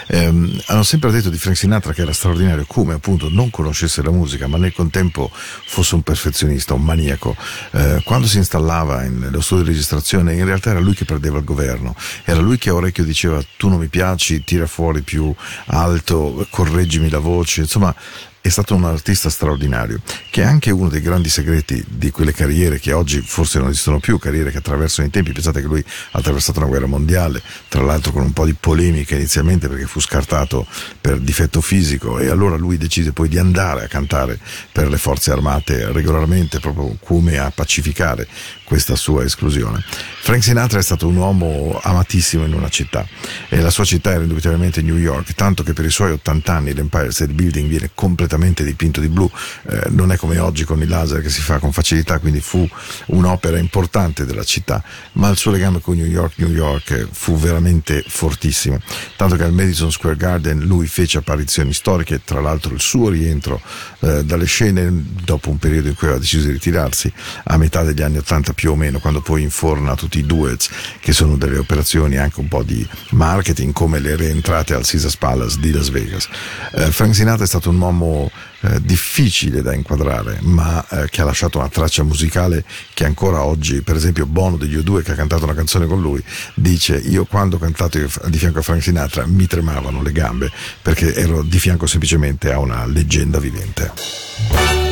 ehm, 0.09 0.61
hanno 0.67 0.83
sempre 0.83 1.11
detto 1.11 1.31
di 1.31 1.39
Frank 1.39 1.57
Sinatra 1.57 1.95
che 1.95 2.03
era 2.03 2.13
straordinario 2.13 2.67
come 2.67 2.93
appunto 2.93 3.31
non 3.31 3.49
conoscesse 3.49 4.03
la 4.03 4.11
musica, 4.11 4.47
ma 4.49 4.59
nel 4.59 4.75
contempo 4.75 5.31
fosse 5.33 5.95
un 5.95 6.03
perfezionista, 6.03 6.75
un 6.75 6.83
maniaco. 6.83 7.35
Eh, 7.71 8.03
quando 8.05 8.27
si 8.27 8.37
installava 8.37 9.03
in- 9.05 9.19
nello 9.19 9.41
studio 9.41 9.65
di 9.65 9.71
registrazione, 9.71 10.35
in 10.35 10.45
realtà 10.45 10.73
era 10.73 10.81
lui 10.81 10.93
che 10.93 11.07
perdeva 11.07 11.39
il 11.39 11.45
governo, 11.45 11.97
era 12.25 12.41
lui 12.41 12.59
che 12.59 12.69
a 12.69 12.75
orecchio 12.75 13.05
diceva 13.05 13.43
tu 13.57 13.71
non 13.71 13.79
mi 13.79 13.89
piaci, 13.89 14.45
tira 14.45 14.67
fuori 14.67 15.01
più 15.01 15.35
alto, 15.69 16.47
correggimi 16.51 17.09
la 17.09 17.19
voce, 17.19 17.63
insomma 17.63 17.95
è 18.43 18.49
stato 18.49 18.75
un 18.75 18.85
artista 18.85 19.31
straordinario, 19.31 20.01
che 20.29 20.43
è 20.43 20.45
anche 20.45 20.73
uno 20.73 20.89
dei 20.89 21.01
grandi 21.01 21.29
segreti 21.29 21.85
di 21.89 22.11
quelle 22.11 22.33
carriere 22.33 22.81
che 22.81 22.93
oggi 22.93 23.21
forse 23.21 23.61
non 23.61 23.69
esistono 23.69 24.01
più, 24.01 24.19
carriere 24.19 24.51
che 24.51 24.59
attraversano 24.59 25.07
i 25.07 25.11
tempi. 25.11 25.31
Pensate 25.31 25.61
che 25.61 25.69
lui 25.69 25.79
ha 25.79 26.19
attraversato 26.19 26.59
una 26.59 26.67
guerra 26.67 26.87
mondiale, 26.87 27.41
tra 27.69 27.83
l'altro 27.83 28.11
con 28.11 28.23
un 28.23 28.33
po' 28.33 28.45
di 28.45 28.55
polemica 28.55 29.15
inizialmente 29.15 29.69
perché 29.69 29.87
fu 29.87 30.01
scartato 30.01 30.67
per 31.01 31.21
difetto 31.21 31.61
fisico 31.61 32.19
e 32.19 32.29
allora 32.31 32.57
lui 32.57 32.77
decise 32.79 33.13
poi 33.13 33.29
di 33.29 33.39
andare 33.39 33.85
a 33.85 33.87
cantare 33.87 34.41
per 34.73 34.89
le 34.89 34.99
forze 34.99 35.31
armate 35.31 35.93
regolarmente, 35.93 36.59
proprio 36.59 36.97
come 36.99 37.39
a 37.39 37.53
pacificare 37.55 38.27
questa 38.65 38.97
sua 38.97 39.23
esclusione. 39.23 39.85
Frank 40.23 40.43
Sinatra 40.43 40.81
è 40.81 40.83
stato 40.83 41.07
un 41.07 41.15
uomo 41.15 41.79
amatissimo 41.81 42.45
in 42.45 42.55
una 42.55 42.71
città 42.71 43.07
e 43.49 43.61
la 43.61 43.71
sua 43.71 43.85
città 43.85 44.11
era 44.11 44.23
indubitabilmente 44.23 44.83
New 44.83 44.97
York, 44.97 45.33
tanto 45.35 45.63
che 45.63 45.75
per 45.75 45.85
i 45.85 45.91
suoi 45.91 46.11
80 46.13 46.53
anni 46.53 46.75
l'Empire 46.75 47.13
State 47.13 47.33
Building 47.33 47.69
viene 47.69 47.91
completamente 47.95 48.31
dipinto 48.39 49.01
di 49.01 49.09
blu, 49.09 49.31
eh, 49.69 49.89
non 49.91 50.13
è 50.13 50.17
come 50.17 50.39
oggi 50.39 50.65
con 50.65 50.81
il 50.81 50.89
laser 50.89 51.21
che 51.21 51.31
si 51.31 51.41
fa 51.41 51.59
con 51.59 51.73
facilità, 51.73 52.19
quindi 52.19 52.41
fu 52.41 52.69
un'opera 53.07 53.59
importante 53.59 54.25
della 54.25 54.45
città, 54.45 54.83
ma 55.13 55.29
il 55.29 55.37
suo 55.37 55.51
legame 55.51 55.81
con 55.81 55.97
New 55.97 56.07
York, 56.07 56.35
New 56.37 56.51
York 56.51 56.91
eh, 56.91 57.07
fu 57.11 57.37
veramente 57.37 58.05
fortissimo, 58.07 58.81
tanto 59.17 59.37
che 59.37 59.45
al 59.45 59.53
Madison 59.53 59.91
Square 59.91 60.17
Garden 60.17 60.61
lui 60.61 60.87
fece 60.87 61.19
apparizioni 61.19 61.73
storiche, 61.73 62.23
tra 62.25 62.41
l'altro 62.41 62.75
il 62.75 62.81
suo 62.81 63.09
rientro 63.09 63.61
eh, 64.01 64.25
dalle 64.25 64.47
scene 64.47 64.91
dopo 65.25 65.51
un 65.51 65.59
periodo 65.59 65.89
in 65.89 65.95
cui 65.95 66.07
aveva 66.07 66.21
deciso 66.21 66.47
di 66.47 66.53
ritirarsi 66.53 67.13
a 67.45 67.57
metà 67.57 67.83
degli 67.83 68.03
anni 68.03 68.19
80 68.19 68.53
più 68.53 68.73
o 68.73 68.77
meno, 68.77 68.99
quando 68.99 69.21
poi 69.21 69.43
inforna 69.43 69.95
tutti 69.95 70.19
i 70.19 70.27
duets, 70.27 70.71
che 71.01 71.13
sono 71.13 71.37
delle 71.37 71.59
operazioni 71.59 72.17
anche 72.17 72.41
un 72.41 72.49
po' 72.49 72.63
di 72.63 72.87
marketing, 73.11 73.73
come 73.73 73.99
le 73.99 74.17
rientrate 74.17 74.75
al 74.75 74.87
Caesars 74.87 75.17
Palace 75.17 75.59
di 75.61 75.71
Las 75.71 75.91
Vegas. 75.91 76.29
Eh, 76.73 76.91
Frank 76.91 77.15
Sinatra 77.15 77.45
è 77.45 77.47
stato 77.47 77.71
un 77.71 77.81
uomo 77.81 78.22
eh, 78.63 78.81
difficile 78.81 79.63
da 79.63 79.75
inquadrare, 79.75 80.39
ma 80.43 80.85
eh, 80.89 81.09
che 81.09 81.21
ha 81.21 81.25
lasciato 81.25 81.59
una 81.59 81.69
traccia 81.69 82.03
musicale 82.03 82.65
che 82.95 83.05
ancora 83.05 83.43
oggi, 83.43 83.83
per 83.83 83.97
esempio 83.97 84.27
Bono 84.27 84.57
degli 84.57 84.77
U2 84.77 85.03
che 85.03 85.13
ha 85.13 85.17
cantato 85.17 85.45
una 85.45 85.55
canzone 85.55 85.87
con 85.87 86.01
lui, 86.01 86.23
dice 86.55 86.97
io 86.97 87.25
quando 87.25 87.57
ho 87.57 87.59
cantato 87.59 87.99
di 87.99 88.39
fianco 88.39 88.61
a 88.61 88.63
Frank 88.63 88.83
Sinatra 88.83 89.27
mi 89.27 89.47
tremavano 89.47 90.03
le 90.03 90.13
gambe 90.13 90.51
perché 90.81 91.15
ero 91.15 91.43
di 91.43 91.59
fianco 91.59 91.87
semplicemente 91.87 92.53
a 92.53 92.59
una 92.59 92.87
leggenda 92.87 93.39
vivente. 93.39 94.92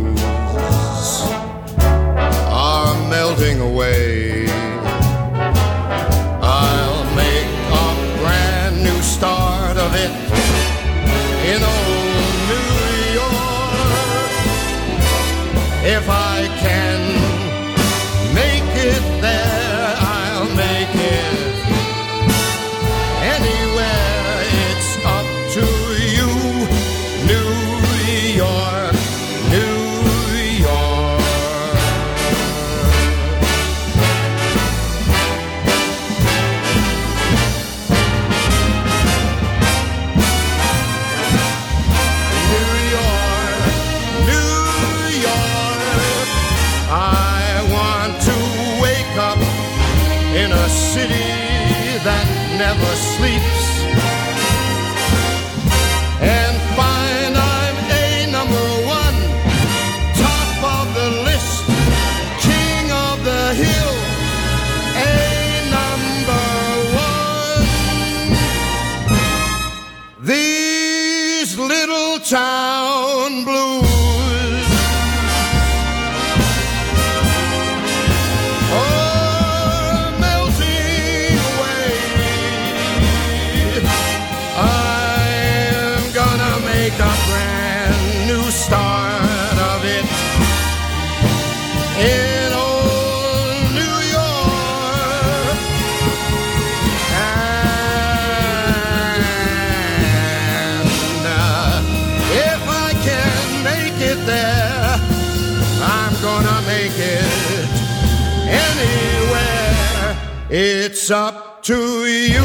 It's 110.53 111.09
up 111.09 111.63
to 111.63 112.05
you, 112.05 112.41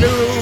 New 0.00 0.41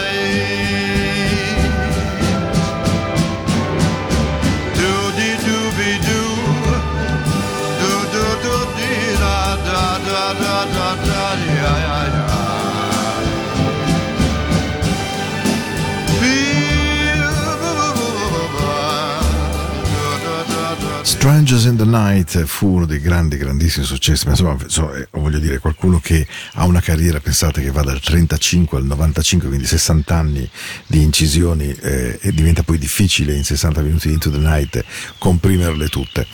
Strangers 21.21 21.65
in 21.65 21.77
the 21.77 21.85
Night 21.85 22.45
fu 22.45 22.67
uno 22.67 22.87
dei 22.87 22.99
grandi, 22.99 23.37
grandissimi 23.37 23.85
successi, 23.85 24.25
ma 24.25 24.31
insomma, 24.31 24.57
insomma, 24.59 24.95
eh, 24.95 25.07
voglio 25.11 25.37
dire, 25.37 25.59
qualcuno 25.59 25.99
che 25.99 26.25
ha 26.53 26.65
una 26.65 26.79
carriera, 26.79 27.19
pensate 27.19 27.61
che 27.61 27.69
va 27.69 27.83
dal 27.83 27.99
35 27.99 28.79
al 28.79 28.85
95, 28.85 29.47
quindi 29.47 29.67
60 29.67 30.15
anni 30.15 30.49
di 30.87 31.03
incisioni 31.03 31.69
eh, 31.79 32.17
e 32.19 32.31
diventa 32.31 32.63
poi 32.63 32.79
difficile 32.79 33.35
in 33.35 33.43
60 33.43 33.81
minuti 33.81 34.07
di 34.07 34.15
Into 34.15 34.31
the 34.31 34.39
Night 34.39 34.83
comprimerle 35.19 35.89
tutte. 35.89 36.25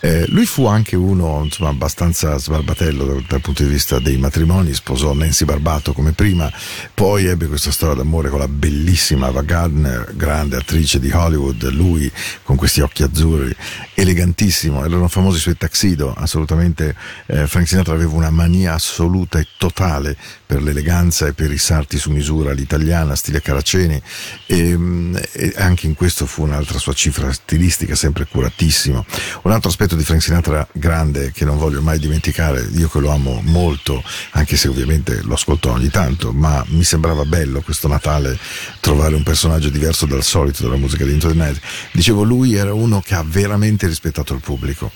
Eh, 0.00 0.26
lui 0.28 0.44
fu 0.44 0.66
anche 0.66 0.94
uno, 0.94 1.40
insomma, 1.42 1.70
abbastanza 1.70 2.36
sbarbatello 2.36 3.02
dal, 3.06 3.24
dal 3.26 3.40
punto 3.40 3.62
di 3.62 3.70
vista 3.70 3.98
dei 3.98 4.18
matrimoni, 4.18 4.74
sposò 4.74 5.14
Nancy 5.14 5.46
Barbato 5.46 5.94
come 5.94 6.12
prima, 6.12 6.52
poi 6.92 7.24
ebbe 7.24 7.46
questa 7.46 7.70
storia 7.70 7.94
d'amore 7.94 8.28
con 8.28 8.40
la 8.40 8.48
bellissima 8.48 9.28
Ava 9.28 9.40
Gardner, 9.40 10.12
grande 10.14 10.56
attrice 10.56 11.00
di 11.00 11.10
Hollywood, 11.10 11.66
lui 11.70 12.12
con 12.42 12.56
questi 12.56 12.82
occhi 12.82 13.02
azzurri, 13.02 13.56
elegantissimo, 13.94 14.32
erano 14.34 15.08
famosi 15.08 15.38
sui 15.38 15.56
tuxedo, 15.56 16.12
assolutamente 16.14 16.94
eh, 17.26 17.46
Frank 17.46 17.68
Sinatra 17.68 17.94
aveva 17.94 18.14
una 18.14 18.30
mania 18.30 18.74
assoluta 18.74 19.38
e 19.38 19.46
totale 19.58 20.16
per 20.46 20.62
l'eleganza 20.62 21.26
e 21.26 21.32
per 21.32 21.50
i 21.50 21.58
sarti 21.58 21.98
su 21.98 22.10
misura 22.10 22.52
all'italiana, 22.52 23.14
stile 23.14 23.42
Caraceni 23.42 24.00
e, 24.46 24.76
mm, 24.76 25.16
e 25.32 25.52
anche 25.56 25.86
in 25.86 25.94
questo 25.94 26.26
fu 26.26 26.42
un'altra 26.42 26.78
sua 26.78 26.92
cifra 26.92 27.32
stilistica, 27.32 27.94
sempre 27.94 28.26
curatissimo. 28.26 29.04
Un 29.42 29.50
altro 29.50 29.68
aspetto 29.68 29.96
di 29.96 30.04
Frank 30.04 30.22
Sinatra 30.22 30.66
grande 30.72 31.32
che 31.32 31.44
non 31.44 31.58
voglio 31.58 31.82
mai 31.82 31.98
dimenticare, 31.98 32.68
io 32.74 32.88
che 32.88 33.00
lo 33.00 33.10
amo 33.10 33.40
molto, 33.42 34.02
anche 34.30 34.56
se 34.56 34.68
ovviamente 34.68 35.22
lo 35.22 35.34
ascolto 35.34 35.70
ogni 35.70 35.90
tanto, 35.90 36.32
ma 36.32 36.64
mi 36.68 36.84
sembrava 36.84 37.24
bello 37.24 37.60
questo 37.60 37.88
Natale 37.88 38.38
trovare 38.80 39.14
un 39.14 39.22
personaggio 39.22 39.68
diverso 39.68 40.06
dal 40.06 40.22
solito 40.22 40.62
della 40.62 40.76
musica 40.76 41.04
di 41.04 41.12
Into 41.12 41.32
Night. 41.34 41.60
Dicevo, 41.92 42.22
lui 42.22 42.54
era 42.54 42.72
uno 42.72 43.00
che 43.00 43.14
ha 43.14 43.24
veramente 43.26 43.86
rispettato 43.86 44.23
il 44.32 44.40
pubblico. 44.40 44.90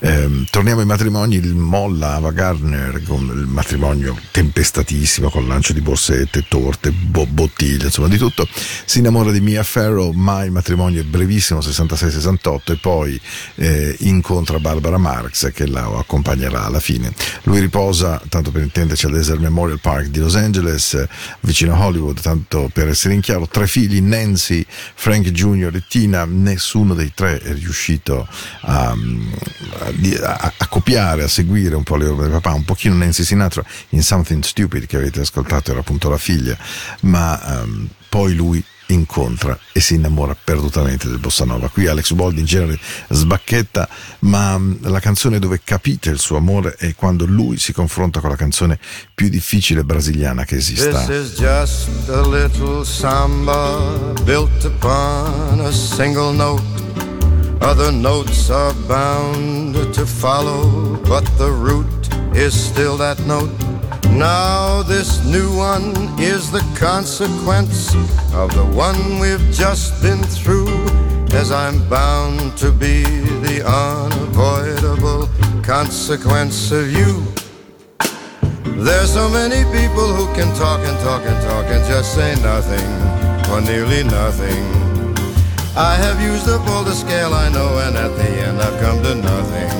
Ehm, 0.00 0.46
torniamo 0.50 0.80
ai 0.80 0.86
matrimoni, 0.86 1.36
il 1.36 1.54
Molla 1.54 2.14
Ava 2.14 2.32
Gardner 2.32 3.02
con 3.04 3.20
il 3.26 3.46
matrimonio 3.46 4.18
tempestatissimo 4.32 5.30
con 5.30 5.46
lancio 5.46 5.72
di 5.72 5.80
borsette, 5.80 6.46
torte, 6.48 6.90
bo- 6.90 7.26
bottiglie, 7.26 7.84
insomma 7.84 8.08
di 8.08 8.18
tutto. 8.18 8.48
Si 8.84 8.98
innamora 8.98 9.30
di 9.30 9.40
Mia 9.40 9.62
Farrow, 9.62 10.10
ma 10.12 10.42
il 10.44 10.50
matrimonio 10.50 11.00
è 11.00 11.04
brevissimo, 11.04 11.60
66-68 11.60 12.72
e 12.72 12.76
poi 12.76 13.20
eh, 13.56 13.94
incontra 14.00 14.58
Barbara 14.58 14.98
Marx 14.98 15.52
che 15.52 15.66
la 15.66 15.84
accompagnerà 15.84 16.64
alla 16.64 16.80
fine. 16.80 17.12
Lui 17.44 17.60
riposa, 17.60 18.20
tanto 18.28 18.50
per 18.50 18.62
intenderci, 18.62 19.06
al 19.06 19.12
Desert 19.12 19.40
Memorial 19.40 19.80
Park 19.80 20.06
di 20.06 20.18
Los 20.18 20.34
Angeles, 20.34 20.94
eh, 20.94 21.08
vicino 21.40 21.74
a 21.74 21.86
Hollywood, 21.86 22.20
tanto 22.20 22.70
per 22.72 22.88
essere 22.88 23.14
in 23.14 23.20
chiaro, 23.20 23.46
tre 23.46 23.66
figli, 23.66 24.00
Nancy, 24.00 24.64
Frank 24.94 25.30
Jr. 25.30 25.70
e 25.74 25.82
Tina, 25.88 26.24
nessuno 26.24 26.94
dei 26.94 27.12
tre 27.14 27.38
è 27.38 27.52
riuscito 27.52 28.26
a 28.62 28.71
a, 28.72 28.96
a, 30.22 30.52
a, 30.56 30.66
copiare, 30.68 31.24
a 31.24 31.28
seguire 31.28 31.74
un 31.74 31.82
po' 31.82 31.96
le 31.96 32.06
orme 32.06 32.22
del 32.22 32.32
papà, 32.32 32.54
un 32.54 32.64
pochino 32.64 32.94
Nancy 32.94 33.24
Sinatra 33.24 33.64
in 33.90 34.02
Something 34.02 34.42
Stupid 34.42 34.86
che 34.86 34.96
avete 34.96 35.20
ascoltato 35.20 35.70
era 35.70 35.80
appunto 35.80 36.08
la 36.08 36.18
figlia, 36.18 36.56
ma 37.02 37.60
um, 37.62 37.88
poi 38.08 38.34
lui 38.34 38.64
incontra 38.86 39.58
e 39.72 39.80
si 39.80 39.94
innamora 39.94 40.36
perdutamente 40.42 41.08
del 41.08 41.18
bossa 41.18 41.44
nova. 41.44 41.68
Qui 41.68 41.86
Alex 41.86 42.10
Uboldi 42.10 42.40
in 42.40 42.46
genere 42.46 42.78
sbacchetta, 43.08 43.88
ma 44.20 44.60
la 44.82 45.00
canzone 45.00 45.38
dove 45.38 45.60
capite 45.64 46.10
il 46.10 46.18
suo 46.18 46.36
amore 46.36 46.74
è 46.76 46.94
quando 46.94 47.24
lui 47.24 47.58
si 47.58 47.72
confronta 47.72 48.20
con 48.20 48.30
la 48.30 48.36
canzone 48.36 48.78
più 49.14 49.28
difficile 49.28 49.84
brasiliana 49.84 50.44
che 50.44 50.56
esista. 50.56 51.06
This 51.06 51.32
is 51.32 51.38
just 51.38 52.08
a 52.08 52.20
little 52.20 52.84
samba 52.84 54.12
built 54.24 54.64
upon 54.64 55.60
a 55.60 55.72
single 55.72 56.32
note. 56.32 57.11
Other 57.62 57.92
notes 57.92 58.50
are 58.50 58.74
bound 58.88 59.74
to 59.94 60.04
follow, 60.04 60.96
but 61.04 61.24
the 61.38 61.50
root 61.50 61.86
is 62.36 62.52
still 62.52 62.96
that 62.96 63.20
note. 63.20 63.52
Now, 64.10 64.82
this 64.82 65.24
new 65.24 65.56
one 65.56 65.94
is 66.18 66.50
the 66.50 66.64
consequence 66.76 67.94
of 68.34 68.52
the 68.54 68.64
one 68.64 69.20
we've 69.20 69.48
just 69.52 70.02
been 70.02 70.22
through, 70.24 70.74
as 71.32 71.52
I'm 71.52 71.88
bound 71.88 72.58
to 72.58 72.72
be 72.72 73.04
the 73.46 73.62
unavoidable 73.64 75.28
consequence 75.62 76.72
of 76.72 76.90
you. 76.90 77.22
There's 78.82 79.12
so 79.12 79.28
many 79.28 79.62
people 79.70 80.12
who 80.12 80.26
can 80.34 80.52
talk 80.56 80.80
and 80.80 80.98
talk 80.98 81.22
and 81.24 81.40
talk 81.46 81.66
and 81.66 81.84
just 81.86 82.12
say 82.12 82.34
nothing, 82.42 82.88
or 83.52 83.60
nearly 83.60 84.02
nothing. 84.02 84.81
I 85.74 85.94
have 85.96 86.20
used 86.20 86.50
up 86.50 86.68
all 86.68 86.84
the 86.84 86.92
scale 86.92 87.32
I 87.32 87.48
know, 87.48 87.78
and 87.78 87.96
at 87.96 88.14
the 88.14 88.28
end 88.44 88.60
I've 88.60 88.78
come 88.78 89.02
to 89.04 89.14
nothing, 89.14 89.72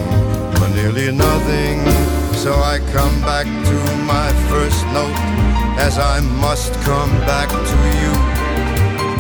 or 0.63 0.69
nearly 0.75 1.13
nothing. 1.13 1.85
So 2.33 2.55
I 2.55 2.79
come 2.97 3.21
back 3.21 3.45
to 3.45 3.77
my 4.09 4.33
first 4.49 4.87
note, 4.87 5.13
as 5.77 5.99
I 5.99 6.21
must 6.41 6.73
come 6.81 7.11
back 7.29 7.51
to 7.51 7.79
you. 8.01 8.15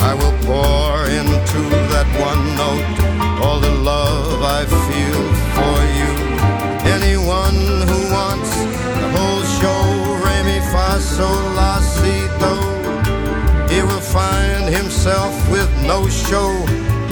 I 0.00 0.14
will 0.14 0.32
pour 0.48 1.04
into 1.12 1.60
that 1.92 2.08
one 2.16 2.42
note 2.56 2.88
all 3.44 3.60
the 3.60 3.70
love 3.70 4.40
I 4.42 4.64
feel 4.64 5.22
for 5.52 5.76
you. 6.00 6.12
Anyone 6.88 7.84
who 7.84 8.00
wants 8.16 8.56
the 8.56 9.08
whole 9.12 9.44
show, 9.60 9.84
re 10.24 10.42
mi 10.48 10.58
fa 10.72 10.98
sol 10.98 11.51
find 14.12 14.68
himself 14.68 15.32
with 15.50 15.70
no 15.86 16.06
show. 16.08 16.50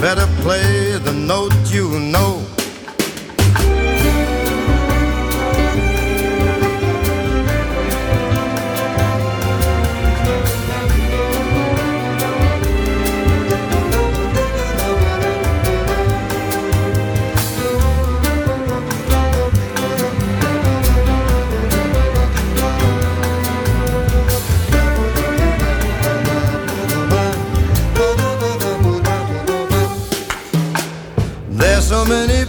Better 0.01 0.26
play 0.42 0.98
the 0.98 1.12
note 1.12 1.55
you 1.72 1.98
know. 1.98 2.44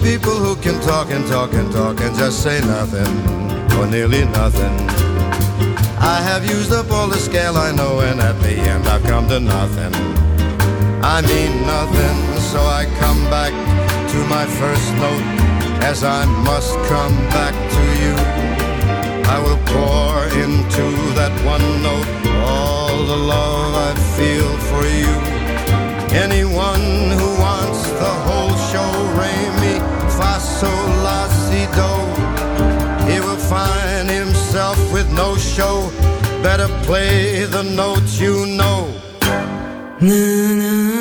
People 0.01 0.33
who 0.33 0.55
can 0.55 0.79
talk 0.81 1.11
and 1.11 1.25
talk 1.27 1.53
and 1.53 1.71
talk 1.71 1.99
and 2.01 2.15
just 2.17 2.41
say 2.43 2.59
nothing, 2.61 3.11
or 3.77 3.85
nearly 3.85 4.25
nothing. 4.25 4.73
I 5.99 6.19
have 6.21 6.43
used 6.49 6.73
up 6.73 6.91
all 6.91 7.07
the 7.07 7.17
scale 7.17 7.55
I 7.57 7.71
know, 7.71 7.99
and 7.99 8.19
at 8.19 8.39
the 8.41 8.53
end 8.53 8.87
I've 8.87 9.03
come 9.03 9.27
to 9.29 9.39
nothing. 9.39 9.93
I 11.03 11.21
mean 11.21 11.53
nothing, 11.65 12.17
so 12.51 12.59
I 12.59 12.85
come 12.99 13.21
back 13.29 13.53
to 14.11 14.17
my 14.27 14.45
first 14.59 14.89
note, 14.95 15.27
as 15.83 16.03
I 16.03 16.25
must 16.49 16.73
come 16.89 17.15
back 17.29 17.53
to 17.75 17.83
you. 18.01 18.15
I 19.33 19.37
will 19.45 19.61
pour 19.73 20.25
into 20.43 20.85
that 21.19 21.33
one 21.45 21.67
note 21.81 22.09
all 22.43 23.05
the 23.05 23.15
love 23.15 23.73
I 23.89 23.93
feel 24.17 24.49
for 24.69 24.83
you. 25.03 25.13
Anyone 26.25 27.11
who 27.17 27.29
wants 27.39 27.83
the 28.03 28.13
whole 28.25 28.55
show, 28.71 28.91
re 29.19 29.31
mi 29.61 29.90
fa 30.31 30.39
sol 30.39 30.89
la 31.03 31.27
si 31.43 31.65
do, 31.77 31.93
he 33.09 33.19
will 33.19 33.41
find 33.53 34.09
himself 34.09 34.77
with 34.93 35.09
no 35.11 35.35
show. 35.35 35.91
Better 36.43 36.69
play 36.85 37.45
the 37.45 37.63
notes 37.63 38.19
you 38.19 38.45
know. 38.45 38.87
Tall 39.99 41.00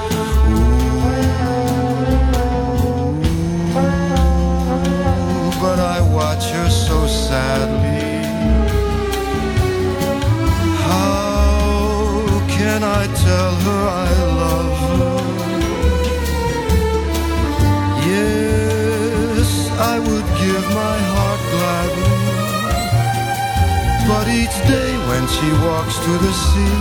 Each 24.51 24.67
day 24.67 24.97
when 25.07 25.25
she 25.27 25.49
walks 25.65 25.97
to 25.99 26.11
the 26.25 26.33
sea, 26.33 26.77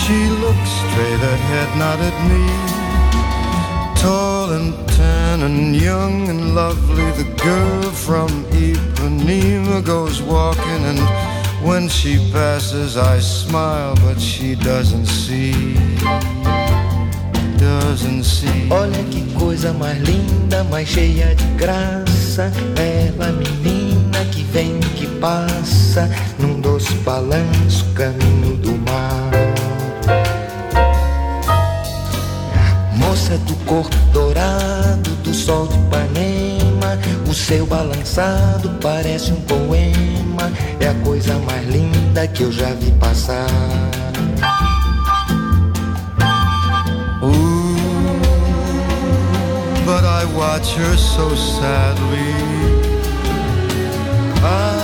she 0.00 0.18
looks 0.42 0.70
straight 0.84 1.22
ahead, 1.34 1.68
not 1.78 1.98
at 2.00 2.16
me. 2.30 2.44
Tall 4.00 4.50
and 4.52 4.88
tan 4.90 5.42
and 5.42 5.74
young 5.74 6.28
and 6.28 6.54
lovely, 6.54 7.10
the 7.12 7.28
girl 7.42 7.82
from 7.92 8.28
Ipanema 8.52 9.84
goes 9.84 10.22
walking, 10.22 10.82
and 10.90 11.00
when 11.66 11.88
she 11.88 12.16
passes, 12.32 12.96
I 12.96 13.20
smile, 13.20 13.94
but 13.96 14.20
she 14.20 14.54
doesn't 14.54 15.06
see. 15.06 15.74
Doesn't 17.58 18.24
see. 18.24 18.68
Olha 18.70 19.02
que 19.10 19.22
coisa 19.38 19.72
mais 19.72 19.98
linda, 19.98 20.62
mais 20.64 20.88
cheia 20.88 21.34
de 21.34 21.44
graça. 21.56 22.52
Bela 22.74 23.32
menina 23.32 24.24
que 24.30 24.42
vem, 24.44 24.78
que 24.96 25.06
passa 25.18 26.08
doce 26.86 26.94
balanço, 26.98 27.84
caminho 27.94 28.56
do 28.58 28.72
mar. 28.90 29.30
Moça 32.94 33.36
do 33.38 33.54
corpo 33.64 33.96
dourado, 34.12 35.10
do 35.22 35.34
sol 35.34 35.66
de 35.66 35.76
Ipanema, 35.76 36.98
o 37.28 37.34
seu 37.34 37.66
balançado 37.66 38.70
parece 38.80 39.32
um 39.32 39.40
poema. 39.42 40.52
É 40.80 40.88
a 40.88 40.94
coisa 41.04 41.34
mais 41.40 41.66
linda 41.68 42.26
que 42.28 42.42
eu 42.44 42.52
já 42.52 42.72
vi 42.74 42.92
passar. 42.92 43.46
Ooh, 47.22 47.76
but 49.84 50.04
I 50.04 50.24
watch 50.36 50.76
her 50.78 50.96
so 50.96 51.34
sadly. 51.36 52.36
Ah, 54.42 54.75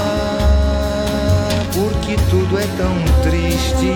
porque 1.74 2.16
tudo 2.30 2.58
é 2.58 2.66
tão 2.76 2.94
triste. 3.22 3.92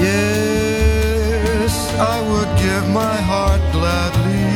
Yes, 0.00 1.72
I 1.98 2.20
would 2.28 2.50
give 2.58 2.88
my 2.88 3.16
heart 3.28 3.60
gladly. 3.72 4.46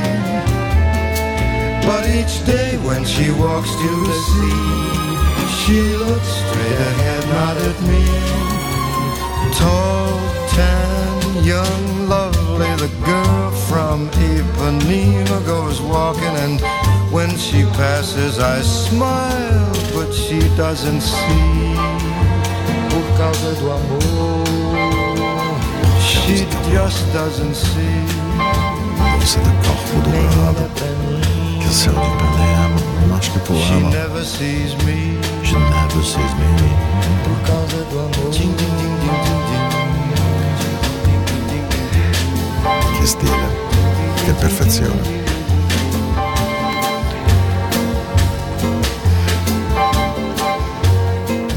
But 1.86 2.06
each 2.08 2.44
day 2.46 2.78
when 2.78 3.04
she 3.04 3.30
walks 3.32 3.70
to 3.70 3.90
the 4.08 4.18
sea, 4.30 4.90
she 5.58 5.80
looks 5.96 6.28
straight 6.28 6.80
ahead, 6.90 7.24
not 7.28 7.56
at 7.68 7.78
me. 7.90 8.04
Tall, 9.58 10.20
tan, 10.54 11.44
young, 11.44 12.08
lovely, 12.08 12.70
the 12.76 12.90
girl 13.04 13.50
from 13.68 14.08
Ipanema 14.10 15.44
goes 15.44 15.80
walking, 15.80 16.36
and 16.44 16.60
when 17.10 17.36
she 17.36 17.64
passes, 17.76 18.38
I 18.38 18.62
smile, 18.62 19.74
but 19.94 20.12
she 20.12 20.38
doesn't 20.56 21.00
see. 21.00 21.74
Por 22.90 23.04
causa 23.18 23.54
do 23.60 23.70
amor. 23.70 24.44
She 26.00 26.46
just 26.72 27.12
doesn't 27.12 27.54
see. 27.54 28.04
Moça 29.18 29.40
do 29.40 29.50
corpo 29.64 29.96
mim. 30.10 30.28
que 31.60 31.68
céu 31.74 31.92
de 31.92 31.98
Ipanema, 31.98 33.16
acho 33.16 33.30
que 33.32 33.38
She 33.38 33.44
poema. 33.46 33.90
never 33.90 34.24
sees 34.24 34.74
me. 34.84 35.18
Je 35.42 35.54
never 35.56 36.02
sees 36.04 36.32
me. 36.40 36.50
Por 37.24 37.36
causa 37.46 37.84
do 37.90 37.98
amor. 37.98 38.30
Ding, 38.32 38.54
ding, 38.56 38.76
ding, 38.78 38.96
ding, 39.02 39.20
ding. 39.48 39.60
Che 42.98 43.06
stile, 43.06 43.48
che 44.24 44.32
perfezione. 44.32 45.19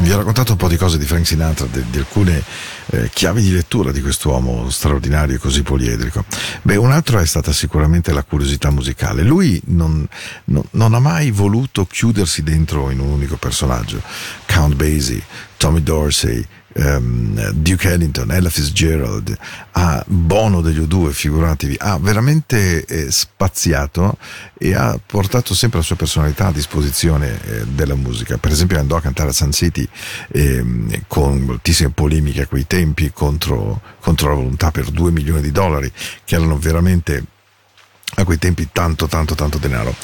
Vi 0.04 0.12
ho 0.12 0.18
raccontato 0.18 0.52
un 0.52 0.58
po' 0.58 0.68
di 0.68 0.76
cose 0.76 0.98
di 0.98 1.06
Frank 1.06 1.26
Sinatra, 1.26 1.66
di, 1.66 1.82
di 1.90 1.98
alcune 1.98 2.44
eh, 2.88 3.10
chiavi 3.10 3.42
di 3.42 3.54
lettura 3.54 3.94
di 3.94 4.02
quest'uomo 4.02 4.70
straordinario 4.70 5.36
e 5.36 5.40
così 5.40 5.64
poliedrico. 5.64 6.26
Beh, 6.62 6.76
un 6.76 6.92
altro 6.92 7.20
è 7.20 7.26
stata 7.26 7.54
sicuramente 7.54 8.12
la 8.12 8.24
curiosità 8.24 8.70
musicale. 8.70 9.24
Lui 9.24 9.62
non, 9.68 10.06
non- 10.46 10.66
non 10.72 10.94
ha 10.94 11.00
mai 11.00 11.32
voluto 11.32 11.86
chiudersi 11.86 12.44
dentro 12.44 12.90
in 12.90 13.00
un 13.00 13.12
unico 13.12 13.38
personaggio. 13.38 14.02
Count 14.46 14.76
Basie, 14.76 15.24
Tommy 15.56 15.82
Dorsey, 15.82 16.46
ehm, 16.74 17.52
Duke 17.52 17.90
Ellington, 17.90 18.32
Ella 18.32 18.50
Fitzgerald, 18.50 19.36
ha 19.72 20.04
Bono 20.08 20.62
degli 20.62 20.80
U2, 20.80 21.12
figuratevi, 21.12 21.76
ha 21.80 21.98
veramente 21.98 22.86
eh, 22.86 23.12
spaziato 23.12 24.18
e 24.58 24.74
ha 24.74 25.00
portato 25.04 25.54
sempre 25.54 25.80
la 25.80 25.86
sua 25.86 25.96
personalità 25.96 26.48
a 26.48 26.52
disposizione 26.52 27.40
eh, 27.44 27.66
della 27.66 27.96
musica. 27.96 28.38
Per 28.38 28.52
esempio 28.52 28.80
andò 28.80 28.96
a 28.96 29.02
cantare 29.02 29.30
a 29.30 29.34
Sun 29.34 29.52
City 29.52 29.88
ehm, 30.32 31.04
con 31.08 31.42
moltissime 31.42 31.90
polemiche 31.90 32.42
a 32.42 32.48
quei 32.48 32.68
tempi 32.68 33.12
contro, 33.14 33.82
contro 34.00 34.30
la 34.30 34.36
volontà 34.36 34.72
per 34.72 34.90
2 34.90 35.12
milioni 35.12 35.42
di 35.42 35.52
dollari, 35.52 35.92
che 36.24 36.36
erano 36.36 36.58
veramente 36.58 37.26
a 38.16 38.24
quei 38.26 38.38
tempi 38.38 38.70
tanto 38.72 39.08
tanto 39.08 39.34
tanto 39.34 39.58
denaro 39.58 39.96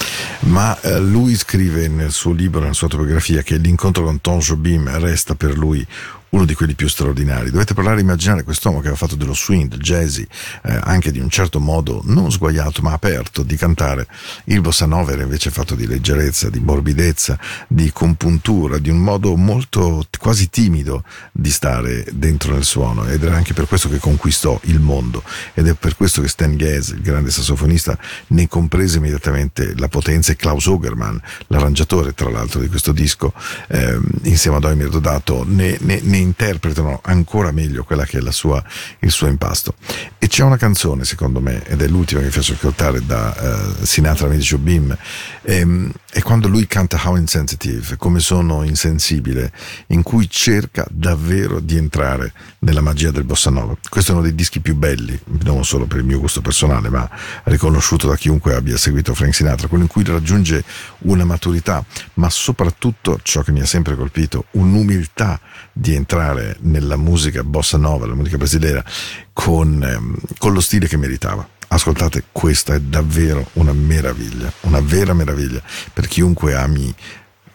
ma 0.41 0.79
eh, 0.81 0.99
lui 0.99 1.35
scrive 1.35 1.87
nel 1.87 2.11
suo 2.11 2.31
libro 2.31 2.59
nella 2.59 2.73
sua 2.73 2.87
autobiografia 2.87 3.43
che 3.43 3.57
l'incontro 3.57 4.03
con 4.03 4.19
Tom 4.21 4.39
Jobim 4.39 4.89
resta 4.99 5.35
per 5.35 5.57
lui 5.57 5.85
uno 6.29 6.45
di 6.45 6.53
quelli 6.53 6.73
più 6.73 6.87
straordinari. 6.87 7.51
Dovete 7.51 7.73
provare 7.73 7.97
a 7.97 8.01
immaginare 8.01 8.43
quest'uomo 8.43 8.77
che 8.77 8.87
aveva 8.87 8.97
fatto 8.97 9.15
dello 9.15 9.33
swing, 9.33 9.69
del 9.69 9.79
jazzy, 9.79 10.25
eh, 10.63 10.79
anche 10.83 11.11
di 11.11 11.19
un 11.19 11.29
certo 11.29 11.59
modo 11.59 12.01
non 12.05 12.31
sguaiato 12.31 12.81
ma 12.81 12.91
aperto 12.91 13.43
di 13.43 13.55
cantare. 13.55 14.07
Il 14.45 14.61
bossa 14.61 14.85
nova 14.85 15.11
era 15.11 15.23
invece 15.23 15.49
fatto 15.49 15.75
di 15.75 15.87
leggerezza, 15.87 16.49
di 16.49 16.59
morbidezza, 16.59 17.37
di 17.67 17.91
compuntura, 17.91 18.77
di 18.77 18.89
un 18.89 18.99
modo 18.99 19.35
molto 19.35 20.05
quasi 20.19 20.49
timido 20.49 21.03
di 21.31 21.49
stare 21.49 22.05
dentro 22.11 22.53
nel 22.53 22.63
suono 22.63 23.05
ed 23.07 23.23
era 23.23 23.35
anche 23.35 23.53
per 23.53 23.67
questo 23.67 23.89
che 23.89 23.97
conquistò 23.97 24.59
il 24.63 24.79
mondo 24.79 25.23
ed 25.53 25.67
è 25.67 25.73
per 25.73 25.95
questo 25.95 26.21
che 26.21 26.27
Stan 26.27 26.55
Getz, 26.57 26.89
il 26.89 27.01
grande 27.01 27.31
sassofonista, 27.31 27.97
ne 28.27 28.47
comprese 28.47 28.97
immediatamente 28.97 29.73
la 29.77 29.87
potenza 29.87 30.31
e 30.31 30.35
Klaus 30.35 30.65
Ogerman, 30.67 31.19
l'arrangiatore 31.47 32.13
tra 32.13 32.29
l'altro 32.29 32.59
di 32.59 32.67
questo 32.67 32.91
disco, 32.91 33.33
ehm, 33.67 34.03
insieme 34.23 34.57
ad 34.57 34.63
Oimir 34.65 34.89
Dodato, 34.89 35.43
ne, 35.47 35.77
ne- 35.81 36.01
ne 36.03 36.17
interpretano 36.19 36.99
ancora 37.03 37.51
meglio 37.51 37.83
quella 37.83 38.05
che 38.05 38.17
è 38.17 38.21
la 38.21 38.31
sua, 38.31 38.63
il 38.99 39.11
suo 39.11 39.27
impasto. 39.27 39.75
E 40.17 40.27
c'è 40.27 40.43
una 40.43 40.57
canzone, 40.57 41.05
secondo 41.05 41.39
me, 41.39 41.65
ed 41.65 41.81
è 41.81 41.87
l'ultima 41.87 42.21
che 42.21 42.29
faccio 42.29 42.53
ascoltare 42.53 43.05
da 43.05 43.35
eh, 43.35 43.85
Sinatra 43.85 44.27
Meet 44.27 44.41
Jobim, 44.41 44.97
ehm, 45.43 45.91
è 46.11 46.21
quando 46.21 46.47
lui 46.47 46.65
canta 46.65 46.99
How 47.03 47.15
Insensitive, 47.15 47.95
come 47.97 48.19
sono 48.19 48.63
insensibile, 48.63 49.51
in 49.87 50.01
cui 50.01 50.27
cerca 50.29 50.85
davvero 50.89 51.59
di 51.59 51.77
entrare 51.77 52.33
nella 52.59 52.81
magia 52.81 53.11
del 53.11 53.23
bossa 53.23 53.49
nova. 53.49 53.77
Questo 53.87 54.11
è 54.11 54.13
uno 54.15 54.23
dei 54.23 54.33
dischi 54.33 54.59
più 54.59 54.75
belli, 54.75 55.17
non 55.43 55.63
solo 55.63 55.85
per 55.85 55.99
il 55.99 56.05
mio 56.05 56.19
gusto 56.19 56.41
personale, 56.41 56.89
ma 56.89 57.07
riconosciuto 57.43 58.07
da 58.07 58.15
chiunque 58.15 58.55
abbia 58.55 58.75
seguito 58.75 59.13
Frank 59.13 59.35
Sinatra, 59.35 59.67
quello 59.67 59.83
in 59.83 59.89
cui 59.89 60.03
raggiunge 60.03 60.63
una 60.99 61.25
maturità, 61.25 61.85
ma 62.15 62.29
soprattutto 62.29 63.19
ciò 63.21 63.41
che 63.41 63.51
mi 63.51 63.61
ha 63.61 63.65
sempre 63.65 63.95
colpito, 63.95 64.45
un'umiltà 64.51 65.39
di 65.79 65.95
entrare 65.95 66.57
nella 66.61 66.97
musica 66.97 67.41
bossa 67.41 67.77
nova, 67.77 68.05
la 68.05 68.13
musica 68.13 68.37
brasiliera, 68.37 68.83
con, 69.31 69.81
ehm, 69.81 70.15
con 70.37 70.51
lo 70.51 70.59
stile 70.59 70.87
che 70.87 70.97
meritava. 70.97 71.47
Ascoltate, 71.69 72.25
questa 72.31 72.73
è 72.73 72.79
davvero 72.79 73.47
una 73.53 73.71
meraviglia, 73.71 74.51
una 74.61 74.81
vera 74.81 75.13
meraviglia 75.13 75.61
per 75.93 76.07
chiunque 76.07 76.55
ami 76.55 76.93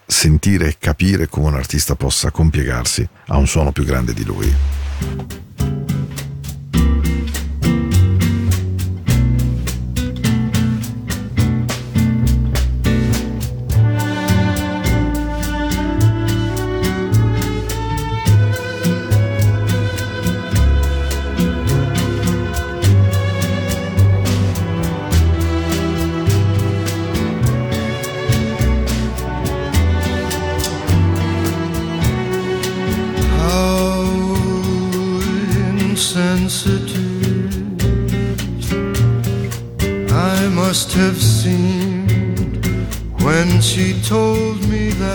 sentire 0.07 0.67
e 0.67 0.75
capire 0.79 1.27
come 1.27 1.47
un 1.47 1.55
artista 1.55 1.95
possa 1.95 2.31
compiegarsi 2.31 3.07
a 3.27 3.37
un 3.37 3.47
suono 3.47 3.71
più 3.71 3.83
grande 3.83 4.13
di 4.13 4.23
lui. 4.23 5.84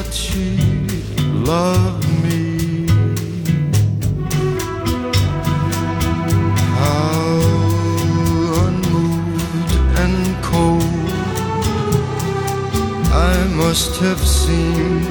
That 0.02 0.14
she 0.14 0.56
loved 1.44 2.08
me. 2.24 2.86
How 6.80 7.28
unmoved 8.64 9.72
and 10.04 10.18
cold 10.42 11.10
I 13.12 13.36
must 13.62 13.92
have 14.00 14.22
seemed 14.26 15.04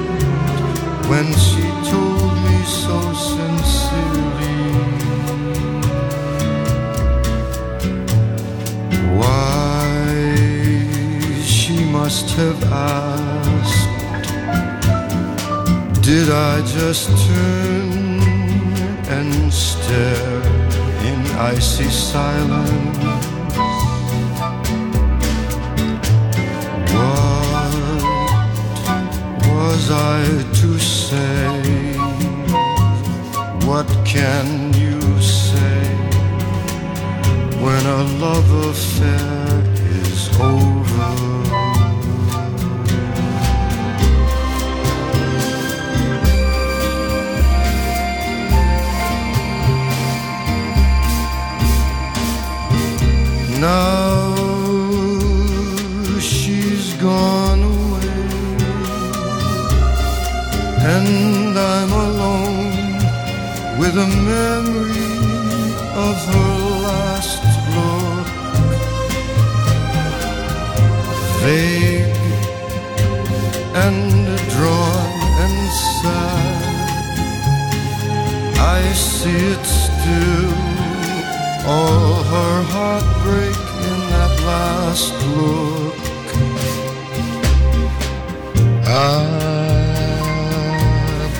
when 1.11 1.27
she 1.45 1.65
told 1.93 2.33
me 2.47 2.59
so 2.83 2.99
sincerely. 3.33 4.61
Why 9.19 9.99
she 11.43 11.75
must 11.85 12.27
have 12.31 12.63
asked 12.71 13.88
Did 16.10 16.32
I 16.32 16.62
just 16.66 17.07
turn 17.28 18.20
and 19.16 19.53
stare 19.53 20.41
in 21.05 21.20
icy 21.38 21.84
silence? 21.84 22.97
What 26.95 27.74
was 29.45 29.91
I 29.91 30.26
to 30.62 30.80
say? 30.80 31.95
What 33.68 33.88
can 34.03 34.74
you 34.74 34.99
say 35.22 35.84
when 37.64 37.86
a 37.86 38.03
love 38.18 38.51
affair 38.66 39.64
is 40.01 40.39
over? 40.39 41.48
Now 53.60 54.36
she's 56.18 56.93
gone 56.93 57.62
away, 57.62 58.10
and 60.95 61.53
I'm 61.57 61.91
alone 61.91 62.99
with 63.80 63.95
a 63.97 64.10
memory 64.32 65.12
of 66.07 66.16
her 66.32 66.53
last 66.88 67.43
look. 67.76 68.28
Vague 71.43 72.18
and 73.84 74.01
drawn 74.53 75.12
and 75.43 75.60
sad, 75.99 76.64
I 78.57 78.82
see 78.93 79.39
it 79.53 79.66
still 79.66 80.53
all 81.68 81.98
her 82.30 82.61
heartbreak 82.73 83.57
in 83.89 83.99
that 84.13 84.34
last 84.45 85.13
look. 85.36 85.95
Ah, 88.86 89.30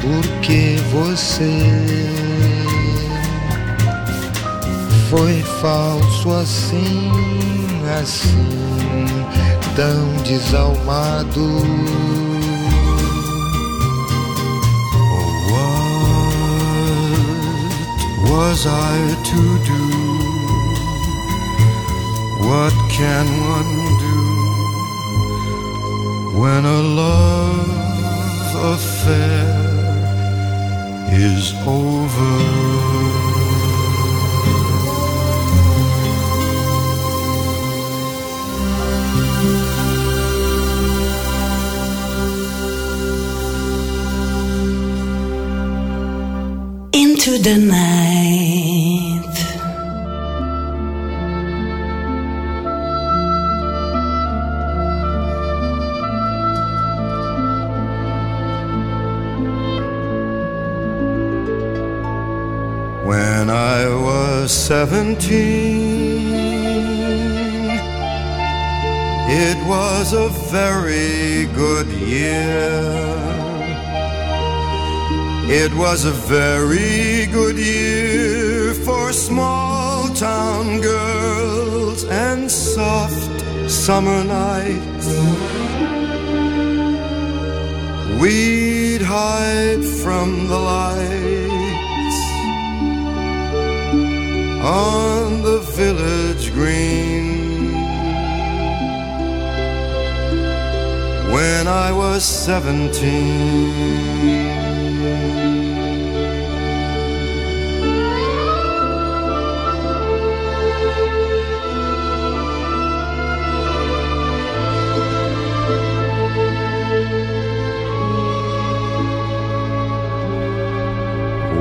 porque 0.02 0.78
você 0.92 1.54
foi 5.10 5.42
falso 5.62 6.32
assim, 6.32 7.12
assim, 8.00 9.06
tão 9.76 10.24
desalmado. 10.24 11.48
What 18.22 18.32
was 18.32 18.66
I 18.66 19.16
to 19.26 19.42
do? 19.66 19.99
What 22.50 22.74
can 22.90 23.28
one 23.58 23.74
do 24.06 24.20
when 26.42 26.66
a 26.66 26.82
love 27.02 28.56
affair 28.74 29.46
is 31.12 31.54
over? 31.68 32.34
Into 46.94 47.38
the 47.38 47.58
night. 47.60 48.69
Seventeen, 64.70 66.30
it 69.48 69.58
was 69.68 70.14
a 70.14 70.30
very 70.52 71.48
good 71.56 71.88
year. 71.88 72.78
It 75.50 75.74
was 75.74 76.06
a 76.06 76.12
very 76.12 77.26
good 77.38 77.58
year 77.58 78.76
for 78.86 79.12
small 79.12 80.08
town 80.10 80.82
girls 80.82 82.04
and 82.04 82.52
soft 82.52 83.40
summer 83.68 84.24
nights. 84.24 85.08
We'd 88.22 89.02
hide 89.02 89.84
from 90.04 90.48
the 90.48 90.60
lights 90.60 91.49
on 94.62 95.42
the 95.42 95.60
village 95.60 96.52
green. 96.52 97.74
When 101.32 101.68
I 101.68 101.92
was 101.92 102.24
seventeen. 102.24 103.70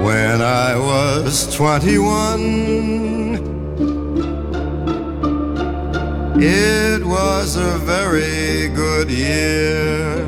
When 0.03 0.41
I 0.41 0.77
was 0.79 1.55
21, 1.55 2.68
it 6.41 7.05
was 7.05 7.57
a 7.57 7.79
very 7.79 8.69
good 8.69 9.11
year. 9.11 10.25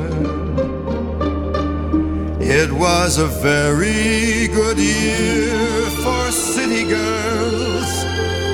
It 2.39 2.71
was 2.71 3.17
a 3.17 3.27
very 3.27 4.47
good 4.49 4.77
year 4.77 5.81
for 6.03 6.31
city 6.31 6.83
girls 6.83 7.91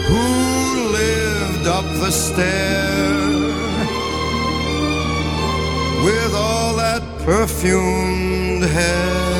who 0.08 0.92
lived 0.92 1.68
up 1.68 1.86
the 2.00 2.12
stair 2.12 3.08
with 6.06 6.34
all 6.36 6.76
that 6.76 7.02
perfumed 7.26 8.64
hair. 8.64 9.38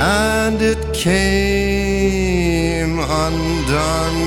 And 0.00 0.60
it 0.60 0.92
came 0.92 1.67
undone 3.08 4.18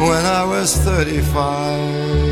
when 0.00 0.24
I 0.24 0.44
was 0.44 0.74
35. 0.76 2.30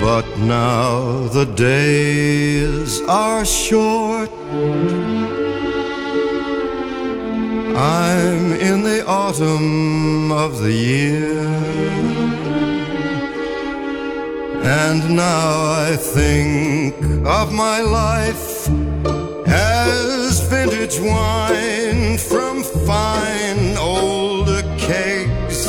But 0.00 0.38
now 0.38 1.28
the 1.28 1.44
days 1.44 3.02
are 3.08 3.44
short. 3.44 4.30
I'm 7.78 8.54
in 8.54 8.82
the 8.84 9.04
autumn 9.06 10.32
of 10.32 10.62
the 10.62 10.72
year. 10.72 11.42
And 14.64 15.14
now 15.14 15.84
I 15.84 15.94
think 15.94 16.94
of 17.26 17.52
my 17.52 17.80
life 17.82 18.66
as 19.46 20.40
vintage 20.48 20.98
wine 21.00 22.16
from 22.16 22.62
fine 22.62 23.76
old 23.76 24.48
kegs. 24.78 25.66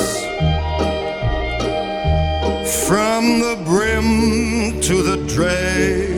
From 2.87 3.41
the 3.41 3.61
brim 3.65 4.79
to 4.79 5.03
the 5.03 5.17
dregs. 5.27 6.16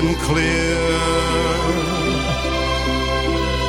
And 0.00 0.16
clear. 0.18 0.78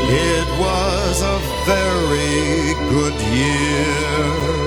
It 0.08 0.48
was 0.60 1.22
a 1.22 1.38
very 1.66 2.74
good 2.90 3.18
year. 3.36 4.61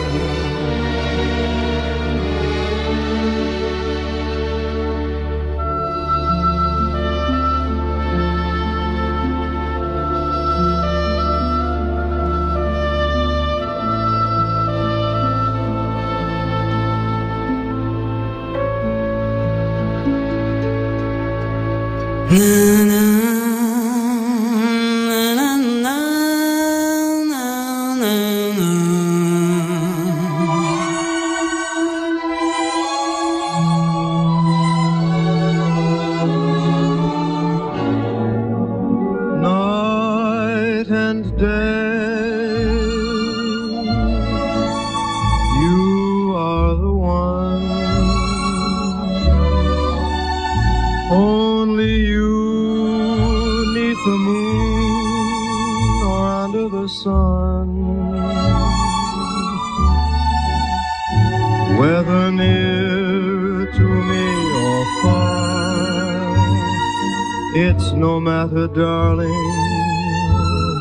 It's 67.56 67.92
no 67.92 68.18
matter, 68.18 68.66
darling, 68.66 69.28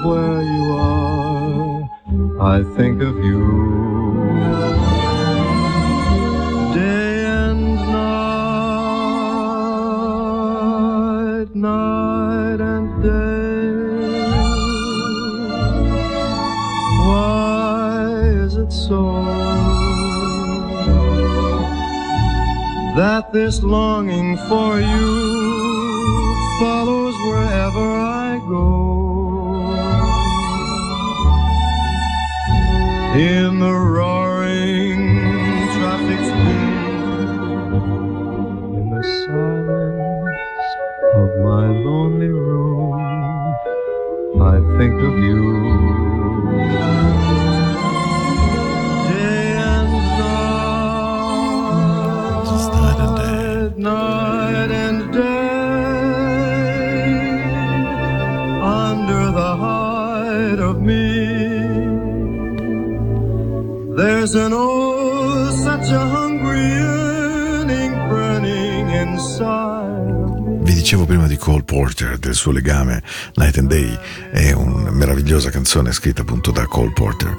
where 0.03 0.41
you 0.41 0.73
are. 0.73 1.87
I 2.41 2.63
think 2.75 3.01
of 3.03 3.15
you. 3.23 3.43
Day 6.73 7.25
and 7.25 7.75
night, 7.75 8.09
night 11.53 12.59
and 12.59 13.03
day. 13.03 13.71
Why 17.05 18.25
is 18.43 18.57
it 18.57 18.71
so 18.71 19.23
that 22.97 23.31
this 23.31 23.61
longing 23.61 24.37
for 24.49 24.79
you 24.81 25.42
follows 26.63 27.15
wherever 27.27 27.85
I 28.25 28.39
go? 28.55 28.67
In 33.35 33.59
the 33.59 33.75
roaring 33.95 35.01
traffic's 35.75 36.29
boom, 36.39 37.73
in 38.79 38.85
the 38.95 39.03
silence 39.25 40.69
of 41.21 41.29
my 41.49 41.65
lonely 41.87 42.31
room, 42.47 42.95
I 44.53 44.55
think 44.77 44.95
of 45.09 45.15
you. 45.27 45.52
There's 64.33 64.47
an 64.47 64.53
oh, 64.53 65.51
such 65.51 65.91
a 65.91 65.99
hungry 65.99 66.57
yearning 66.57 67.93
burning 68.09 68.89
inside. 68.89 70.63
Vi 70.63 70.73
dicevo 70.73 71.05
prima 71.05 71.27
di 71.27 71.37
Cole 71.37 71.61
Porter, 71.61 72.17
del 72.17 72.33
suo 72.33 72.51
legame 72.51 73.03
Night 73.35 73.59
and 73.59 73.69
Day, 73.69 73.95
è 74.31 74.51
una 74.53 74.89
meravigliosa 74.89 75.51
canzone 75.51 75.91
scritta 75.91 76.21
appunto 76.21 76.49
da 76.49 76.65
Cole 76.65 76.93
Porter. 76.93 77.37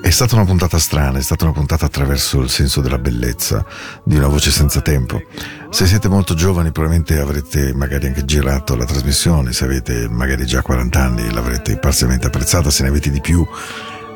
È 0.00 0.08
stata 0.08 0.34
una 0.36 0.46
puntata 0.46 0.78
strana, 0.78 1.18
è 1.18 1.22
stata 1.22 1.44
una 1.44 1.52
puntata 1.52 1.84
attraverso 1.84 2.40
il 2.40 2.48
senso 2.48 2.80
della 2.80 2.98
bellezza 2.98 3.66
di 4.02 4.16
una 4.16 4.28
voce 4.28 4.50
senza 4.50 4.80
tempo. 4.80 5.20
Se 5.68 5.86
siete 5.86 6.08
molto 6.08 6.32
giovani 6.32 6.72
probabilmente 6.72 7.18
avrete 7.18 7.74
magari 7.74 8.06
anche 8.06 8.24
girato 8.24 8.74
la 8.74 8.86
trasmissione, 8.86 9.52
se 9.52 9.64
avete 9.64 10.08
magari 10.08 10.46
già 10.46 10.62
40 10.62 10.98
anni 10.98 11.30
l'avrete 11.30 11.76
parzialmente 11.76 12.28
apprezzata, 12.28 12.70
se 12.70 12.84
ne 12.84 12.88
avete 12.88 13.10
di 13.10 13.20
più 13.20 13.46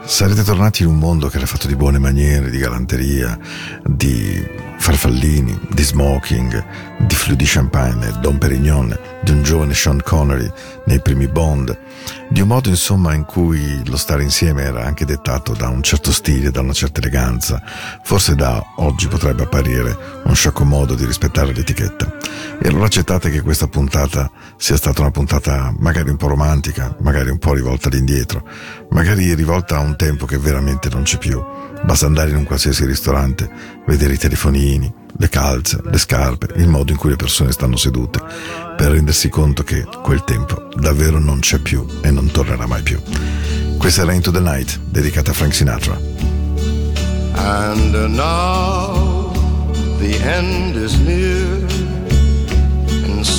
sarete 0.07 0.45
tornati 0.45 0.83
in 0.83 0.89
un 0.89 0.99
mondo 0.99 1.29
che 1.29 1.37
era 1.37 1.47
fatto 1.47 1.67
di 1.67 1.75
buone 1.75 1.99
maniere, 1.99 2.49
di 2.49 2.59
galanteria, 2.59 3.37
di 3.85 4.41
farfallini, 4.79 5.59
di 5.69 5.83
smoking, 5.83 6.65
di 6.99 7.15
flu 7.15 7.35
di 7.35 7.45
champagne, 7.45 8.13
Don 8.21 8.39
Perignon, 8.39 8.97
di 9.23 9.33
un 9.33 9.43
giovane 9.43 9.75
Sean 9.75 10.01
Connery 10.03 10.49
nei 10.85 11.01
primi 11.01 11.27
Bond, 11.27 11.77
di 12.29 12.41
un 12.41 12.49
modo 12.49 12.69
insomma 12.69 13.15
in 13.15 13.25
cui 13.25 13.83
lo 13.89 13.97
stare 13.97 14.23
insieme 14.23 14.63
era 14.63 14.85
anche 14.85 15.05
dettato 15.05 15.55
da 15.55 15.69
un 15.69 15.83
certo 15.83 16.13
stile, 16.13 16.53
da 16.53 16.61
una 16.61 16.73
certa 16.73 17.01
eleganza, 17.01 17.61
forse 18.03 18.37
da 18.37 18.63
oggi 18.77 19.09
potrebbe 19.09 19.43
apparire 19.43 19.97
un 20.25 20.35
sciocco 20.37 20.65
modo 20.65 20.95
di 20.95 21.05
rispettare 21.05 21.53
l'etichetta. 21.53 22.16
E 22.61 22.68
allora 22.68 22.87
accettate 22.87 23.30
che 23.30 23.43
questa 23.43 23.66
puntata 23.66 24.30
sia 24.57 24.76
stata 24.76 25.03
una 25.03 25.11
puntata 25.11 25.74
magari 25.78 26.11
un 26.11 26.16
po' 26.16 26.28
romantica, 26.28 26.97
magari 27.01 27.30
un 27.30 27.39
po' 27.39 27.55
rivolta 27.55 27.89
all'indietro, 27.89 28.47
magari 28.91 29.34
rivolta 29.34 29.76
a 29.76 29.80
un 29.80 29.97
tempo 29.97 30.26
che 30.26 30.39
veramente 30.39 30.89
non 30.89 31.03
c'è 31.03 31.18
più. 31.18 31.43
Basta 31.84 32.07
andare 32.07 32.30
in 32.30 32.37
un 32.37 32.45
qualsiasi 32.45 32.84
ristorante, 32.84 33.49
vedere 33.87 34.14
i 34.14 34.18
telefonini, 34.18 34.93
le 35.18 35.28
calze, 35.28 35.80
le 35.84 35.99
scarpe, 35.99 36.49
il 36.57 36.68
modo 36.68 36.93
in 36.93 36.99
cui 36.99 37.11
le 37.11 37.16
persone 37.16 37.53
stanno 37.53 37.76
sedute, 37.76 38.20
per 38.76 38.91
rendersi 38.91 39.28
conto 39.28 39.62
che 39.62 39.87
quel 40.03 40.24
tempo 40.24 40.68
davvero 40.74 41.18
non 41.18 41.41
c'è 41.41 41.59
più 41.59 41.87
e 42.03 42.11
non 42.11 42.30
tornerà 42.30 42.66
mai 42.66 42.82
più. 42.82 43.01
Questa 43.78 44.03
era 44.03 44.12
Into 44.12 44.30
the 44.30 44.41
Night, 44.41 44.80
dedicata 44.89 45.30
a 45.30 45.34
Frank 45.34 45.55
Sinatra. 45.55 45.99
And 47.34 47.93
now 48.14 49.32
the 49.99 50.18
end 50.22 50.76
is 50.76 50.97
near, 50.99 51.66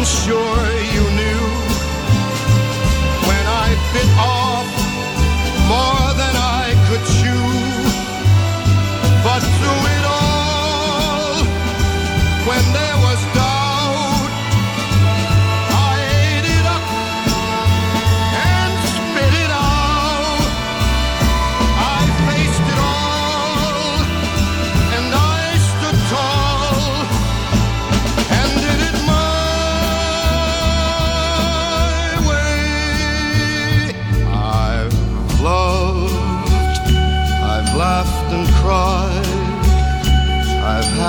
I'm 0.00 0.06
sure 0.06 0.79